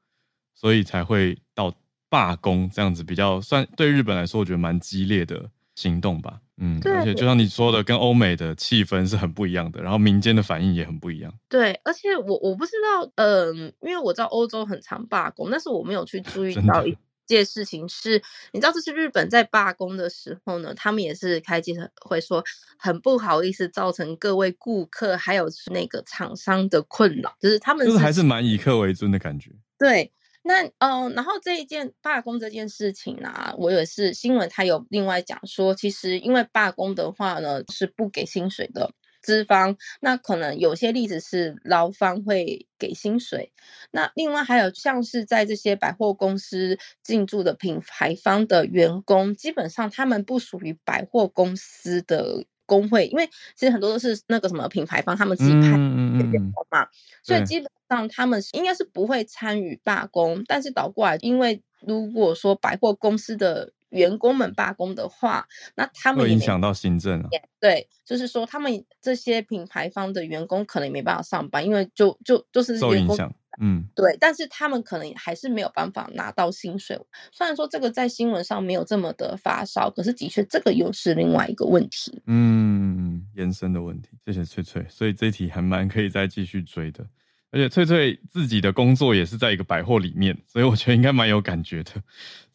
[0.56, 1.72] 所以才会到
[2.08, 6.40] 罢工这样子比较算对日本来说，我觉得蛮激烈的行动吧。
[6.56, 11.32] 嗯，对而且就像你说的，跟欧美的气氛是很不一样的，然后民间的反应也很不一样。
[11.48, 13.54] 对，而且我我不知道，嗯、呃，
[13.88, 16.96] 因为我知道欧洲很常罢工，但是我没有去注 意到一
[17.26, 22.44] 件事情是，你知道，这是日本在罢工的时候呢，他们也是开记者会说，
[22.78, 29.50] 很不好意思造成各位顾客还有那个厂商的困扰，就是他们是就是还是蛮以客为尊的感觉。
[29.76, 30.12] 对。
[30.46, 38.92] 那嗯，然后这一件罢工这件事情呢、我也是新闻，他有另外讲说，其实因为罢工的话呢，是不给薪水的
[39.22, 43.50] 资方，那可能有些例子是劳方会给薪水，
[43.90, 52.44] 那另外还有像是在这些百货公司进驻的品牌方的员工，基本上他们不属于百货公司的。
[52.66, 56.86] 工会，因为其实很多都是那个什么品牌方，他们自己派员工嘛，
[57.22, 60.42] 所以基本上他们应该是不会参与罢工。
[60.46, 65.46] 但是倒过来，因为如果说百货公司的员工们罢工的话，
[65.76, 67.28] 那他们会影响到行政啊。
[67.60, 73.32] 对，就是说他们这些品牌方的员工可能也没办法上班，因为就就就是受影响。
[73.60, 76.98] 嗯，对，但是他们可能还是没有办法拿到薪水。
[77.32, 82.22] 虽然说这个在新闻上没有这么的发烧，可是的确这个又是另外一个问题。
[82.26, 84.10] 嗯，延伸的问题。
[84.24, 87.06] 谢谢翠翠，所以这一题还蛮可以再继续追的。
[87.50, 91.92] 而且翠翠自己的工作也是在一个百货里面，所以我觉得应该蛮有感觉的，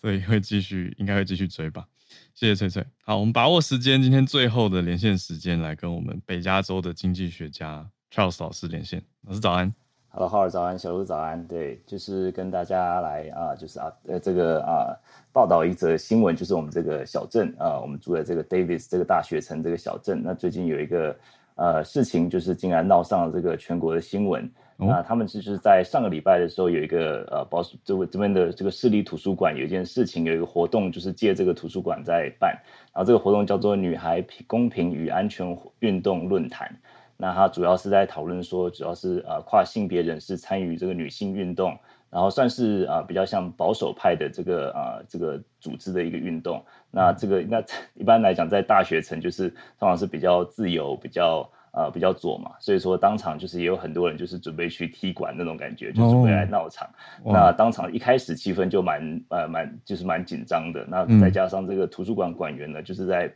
[0.01, 1.85] 所以会继续，应该会继续追吧。
[2.33, 2.85] 谢谢翠翠。
[3.03, 9.01] 好，我们把握时间，今天最后的连线时间来跟我们北加州的经济学家 Charles 老师连线。
[9.21, 9.73] 老师早安。
[10.11, 11.45] Hello，浩尔早安，小鹿早安。
[11.45, 14.97] 对，就是跟大家来啊，就是啊，呃，这个啊，
[15.31, 21.15] 报道一则新闻，就是我们这个小镇啊，我们住在这个 Davis 这个大学城这个小镇，那最近有一个
[21.53, 24.49] 呃事情，就是竟然闹上了这个全国的新闻。
[24.81, 32.51] 那他们就是在上个礼拜的时候有一个呃保守这这边的这个市立图书馆有一件事情，有一个活动，就是借这个图书馆在办，
[32.93, 36.73] 然后这个活动叫做“女孩公平与安全运动论坛”。
[37.21, 41.77] 那它主要是在讨论说，主要是呃跨性别人士参与这个女性运动，
[42.09, 46.63] 然后算是啊、呃、比较像保守派的这个啊、呃、这个组织的一个运动。
[46.89, 47.61] 那这个那
[47.93, 51.45] 一般来讲，在大学城就是通常是比较自由，比较。
[51.71, 56.89] 呃，比较左嘛，所以说当场就是也有很多人就是准备去踢馆那种感觉，就准备来闹场。
[57.23, 57.31] Oh.
[57.31, 60.83] 那当场一开始气氛就蛮呃蛮就是蛮紧张的。
[60.89, 63.31] 那再加上这个图书馆馆员呢，就是在。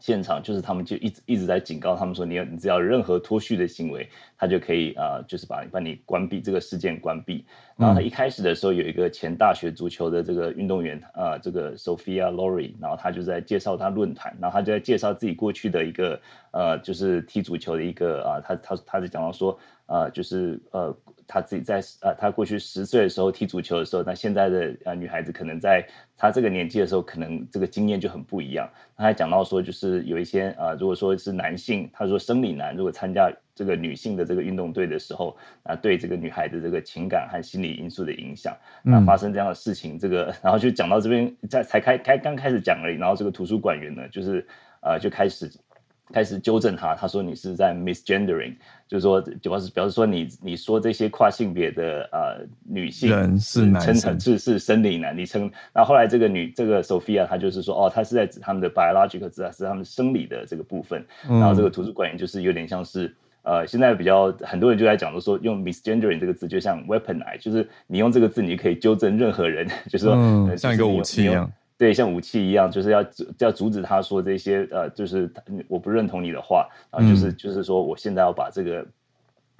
[0.00, 7.44] 现场就是他们就一直一直在警告他们说，你要你只要任何脱序的行为，他就可以啊、呃，就是把你把你关闭这个事件关闭。
[7.76, 16.20] 然后他一开始的时候有一个前大学足球的这个运动员啊、呃，这个 Sophia Laurie，然后他就在介绍他论坛，然后他就在介绍自己过去的一个
[16.50, 19.56] 呃，就是踢足球的一个啊，他他他就讲到说
[19.88, 20.96] 呃，就是呃。
[21.30, 25.86] 他自己在呃，他过去十岁的时候踢足球的时候，那现在的呃女孩子可能在
[26.16, 28.66] 他这个年纪的时候，可能这个经验就很不一样。
[28.96, 44.46] 他还讲到说，就是有一些呃，如果说是男性，他说生理男如果参加这个女性的这个运动队的时候，啊，对这个女孩子这个情感和心理因素的影响，那发生这样的事情，这个然后就讲到这边，在才开开刚开始讲而已，然后这个图书馆员呢，就是
[44.80, 45.50] 呃就开始。
[46.12, 48.54] 开始纠正他，他说你是在 misgendering，
[48.86, 54.18] 就是说主要是表示说你你说这些跨性别的呃女性人是男生。
[54.18, 71.50] 是是生理男，你称，那后，后来这个女这个 Sophia 她就是说哦，她是在指他们的 biological 指的是他们生理的这个部分，嗯、然后这个图书馆员就是有点像是呃现在比较很多人就在讲说用 misgendering 这个字就像 weaponize，就是你用这个字你可以纠正任何人， 就是说、嗯、像一个武器一样。
[71.78, 73.04] 对，像武器一样，就是要
[73.38, 75.30] 要阻止他说这些呃，就是
[75.68, 78.86] 我不认同你的话，然后就是、嗯、就是说，我现在要把这个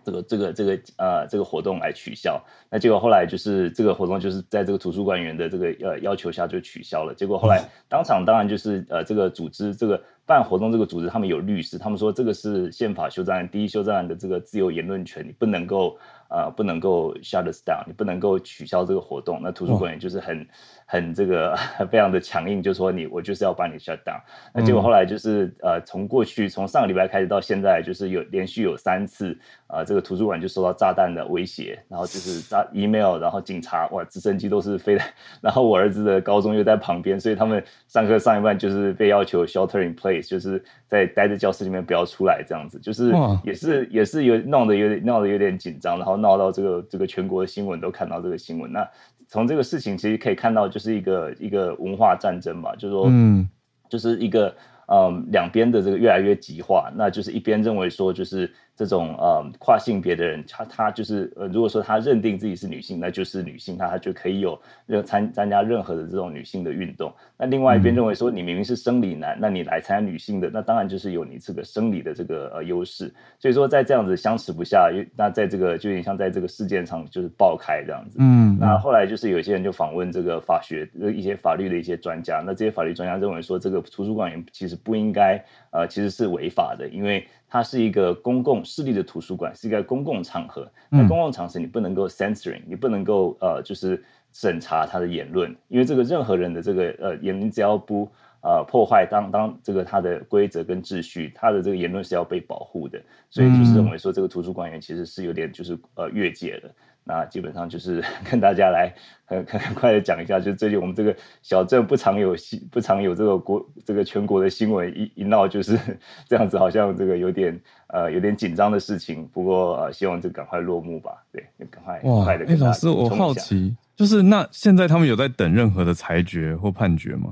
[0.05, 2.43] 这个这个这个呃这个活动来取消。
[2.69, 7.15] 那结果后来就是这个活动就是在这个图书馆员的这个呃要求下就取消了。
[7.15, 15.97] 结果后来当场当然就是呃这个组织这个办活动这个组织他们有律师，他们说这个是宪法修正案第一修正案的这个自由言论权，你不能够
[16.29, 19.39] 呃不能够 shut us down，你不能够取消这个活动。
[19.41, 20.45] 那图书馆员就是很。
[20.91, 21.55] 很这个
[21.91, 24.19] 非常的强硬，就说你我就是要把你 shut down。
[24.55, 29.37] 那结果后来就是、嗯、呃，从过去从上个礼拜开始到现在，就是有连续有三次
[29.67, 35.05] 啊、呃，这个图书馆就受到炸弹的威胁，然后就是炸 email，然后警察哇，直升机都是飞的。
[35.43, 43.13] 然后我儿子的高中又在旁边，所以他们上课上一半就是被要求 shelter in place，就是在待在教室里面不要出来这样子，就是
[43.45, 48.89] 也是也是有闹得有点闹得有点紧张，然后闹到这个这个全国的新闻都看到这个新闻那。
[49.29, 53.49] 从这个事情其实可以看到，就是一个一个文化战争吧，就是说，嗯，
[53.89, 54.53] 就是一个
[54.89, 58.51] 嗯两边的这个越来越极化，那就是一边认为说就是。
[58.79, 64.57] 这种呃跨性别的人，他他就是呃，如果说他认定自己是女性，那就是女性，他他就可以有
[64.87, 67.13] 任参参加任何的这种女性的运动。
[67.37, 73.13] 那另外一边认为说，你明明是生理男，那你来参加女性的，那当然就是有你这个生理的这个呃优势。
[73.41, 78.19] 所以说，在这样子相持不下，那在这个就有点像在这个事件上就是爆开这样子。
[78.21, 87.27] 嗯，那后来就是有些人就访问这个法学一些法律的一些专家，那这些法律专家认为说，这个图书馆员其实不应该呃其实是违法的，因为。
[87.49, 90.71] 它是一个公共势力的图书馆，是一个公共场合。
[90.91, 98.09] 那公共场合你不能够 censoring，你不能够呃，就是审查他的言论，因为这个任何人的这个呃言论，只要不
[98.41, 103.01] 呃破坏当当这个他的规则跟秩序，他的这个言论是要被保护的。
[103.31, 106.71] 所以就是认为说，这个图书馆员其实是有点就是呃越界的。
[107.05, 108.93] 那基本上就是 跟大家来
[109.25, 115.79] 很很 很快的讲一下，就是最近我们这个小镇不常有新不常有这个国这个全国的新闻一一闹就是
[116.29, 119.27] 这样子，好像这个有点呃有点紧张的事情。
[119.33, 122.45] 不过呃希望这赶快落幕吧，对，赶快快的。
[122.45, 127.31] 哎，老师，我好奇，就是那现在他们有在等任何的裁决或判决吗？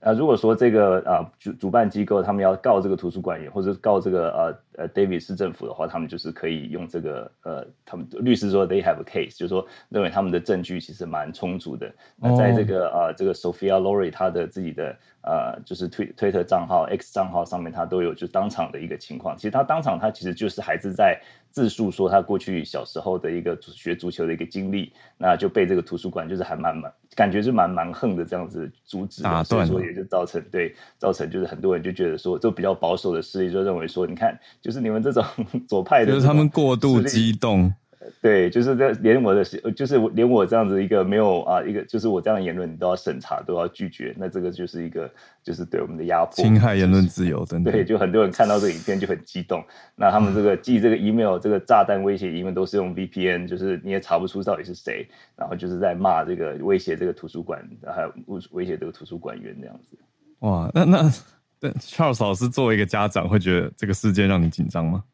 [0.00, 11.92] 啊，如果说这个啊主主办机构他们要告这个图书馆员，或者告这个呃呃 David 市政府的话，他们就是可以用这个呃，他们律师说 they have a case，就是说认为他们的证据其实蛮充足的。
[12.16, 19.36] 那在这个啊这个 Sophia Laurie 他的自己的呃就是推推特账号 X 账号上面，她都有就当场的一个情况。
[19.36, 21.20] 其实她当场她其实就是还是在
[21.50, 35.24] 自述说她过去小时候的一个学足球的一个经历，那就被这个图书馆就是还蛮蛮感觉是蛮蛮横的这样子阻止的，所以说也就造成对造成就是很多人就觉得说，就比较保守的势力就认为说，你看就是你们这种
[35.66, 37.72] 左派的，就是他们过度激动，
[38.22, 45.10] 对，就是在连我的，就是连我这样子一个没有啊，一个就是我这样的言论，你都要审查，都要拒绝，那这个就是一个
[45.42, 47.70] 就是对我们的压迫，侵害言论自由，真的。
[47.70, 49.62] 对，就很多人看到这个影片就很激动。
[49.94, 59.98] 那他们这个寄这个 email，这个炸弹威胁 email 都是用 VPN，就是你也查不出到底是谁，然后就是在骂这个威胁这个图书馆，还有威威胁这个图书馆员这样子。
[60.38, 61.12] 哇，那那
[61.60, 65.04] 那 Charles 老师作为一个家长，会觉得这个事件让你紧张吗？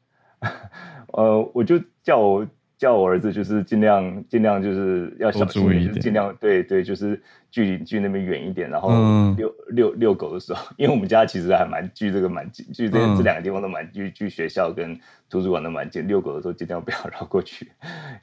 [1.13, 2.47] 呃，我就叫我
[2.79, 7.19] 叫我儿子，就是尽量尽量就是要小心一点，就是尽量对对，就是
[7.51, 8.69] 距离距那边远一点。
[8.69, 8.91] 然后
[9.39, 14.95] 遛遛遛狗的时候，因为我们家其实还蛮距这个蛮近，距这这两个地方都蛮距，距学校跟
[15.31, 16.07] 图书馆都蛮近。
[16.07, 17.67] 遛狗的时候尽量不要 绕过去，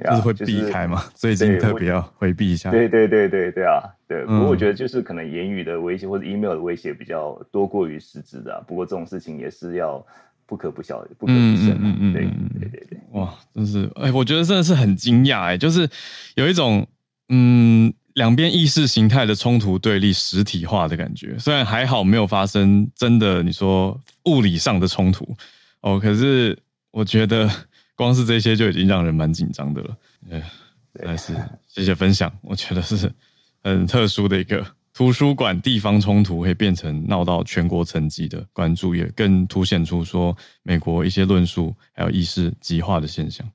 [0.04, 1.02] 就是会避开嘛。
[1.16, 2.70] 最近特别要回避一下。
[2.70, 4.24] 对对对对对啊，对。
[4.26, 8.64] 不过我觉得就是可能言语的威胁或者 email 的威胁比较多过于实质的。
[8.68, 10.06] 不过这种事情也是要。
[10.54, 11.76] 不可不晓，不可不慎。
[11.82, 12.22] 嗯嗯对
[12.60, 15.90] 对对对，哇，真是哎、欸，我觉得真的是很惊讶哎，就是
[16.36, 16.88] 有一种
[17.30, 21.36] 嗯，两边意识形态的冲突对立实体化的感觉。
[21.40, 25.28] 虽然还好没有发生真的你说物理上的冲突
[25.82, 26.56] 哦，可是
[26.92, 27.50] 我觉得
[27.98, 29.98] 光是这些就已经让人蛮紧张的了。
[30.30, 30.44] 哎，
[31.04, 31.34] 还是
[31.68, 33.12] 谢谢分享，我觉得是
[33.64, 34.64] 很特殊的一个。
[34.94, 43.48] 图书馆地方冲突会变成闹到全国层级的关注，也更凸显出说美国一些论述还有意识极化的现象。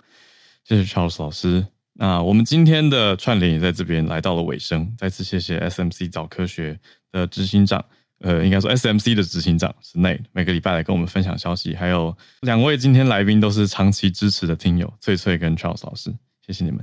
[0.64, 1.64] 谢谢 Charles 老师。
[1.92, 6.78] 那我们今天的串联也在这边来到了尾声，再次谢谢 SMC 早科学
[7.10, 7.84] 的执行长，
[8.20, 16.14] 呃，应该说 SMC 的执行长是 Nate，每个礼拜来跟我们分享消息，还有两位今天来宾都是长期支持的听友，翠翠跟 Charles 老师。
[16.48, 16.82] 谢谢你们，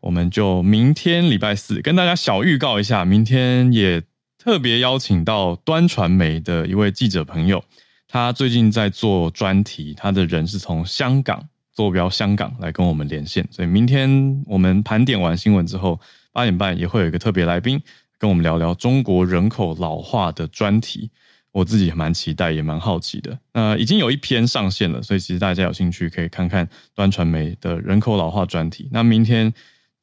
[0.00, 4.02] 我们就明天礼拜四跟大家小预告一下，明天也
[4.38, 7.62] 特别邀请到端传媒的一位记者朋友，
[8.08, 16.00] 他最近在做专题，他的人是从香港坐标香港来跟我们连线，所以明天我们盘点完新闻之后，
[16.32, 17.78] 八点半也会有一个特别来宾
[18.18, 21.10] 跟我们聊聊中国人口老化的专题。
[21.52, 23.38] 我自己也蛮期待，也蛮好奇的。
[23.52, 28.88] 那已经有一篇上线了，所以其实大家有兴趣可以看看端传媒的人口老化专题。
[28.90, 29.52] 那明天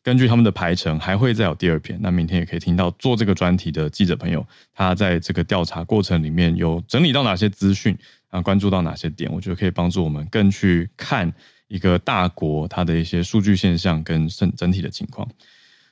[0.04, 2.00] 根据他们的排程，还会再有第二篇。
[2.02, 7.98] 那明天也可以听到做这个专题的记者朋友，他在这个调查过程里面有整理到哪些资讯
[8.30, 11.34] 啊，关注到哪些点，我觉得可以帮助我们更去看
[11.68, 15.28] 一个大国它的一些数据现象跟整整体的情况。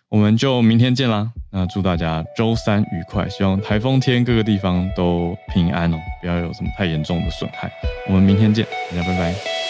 [0.10, 1.30] 我们就明天见啦！
[1.51, 7.70] 那祝大家周三愉快，希望台风天各个地方都平安哦，不要有什么太严重的损害。
[8.08, 9.66] 我们明天见，大家拜拜。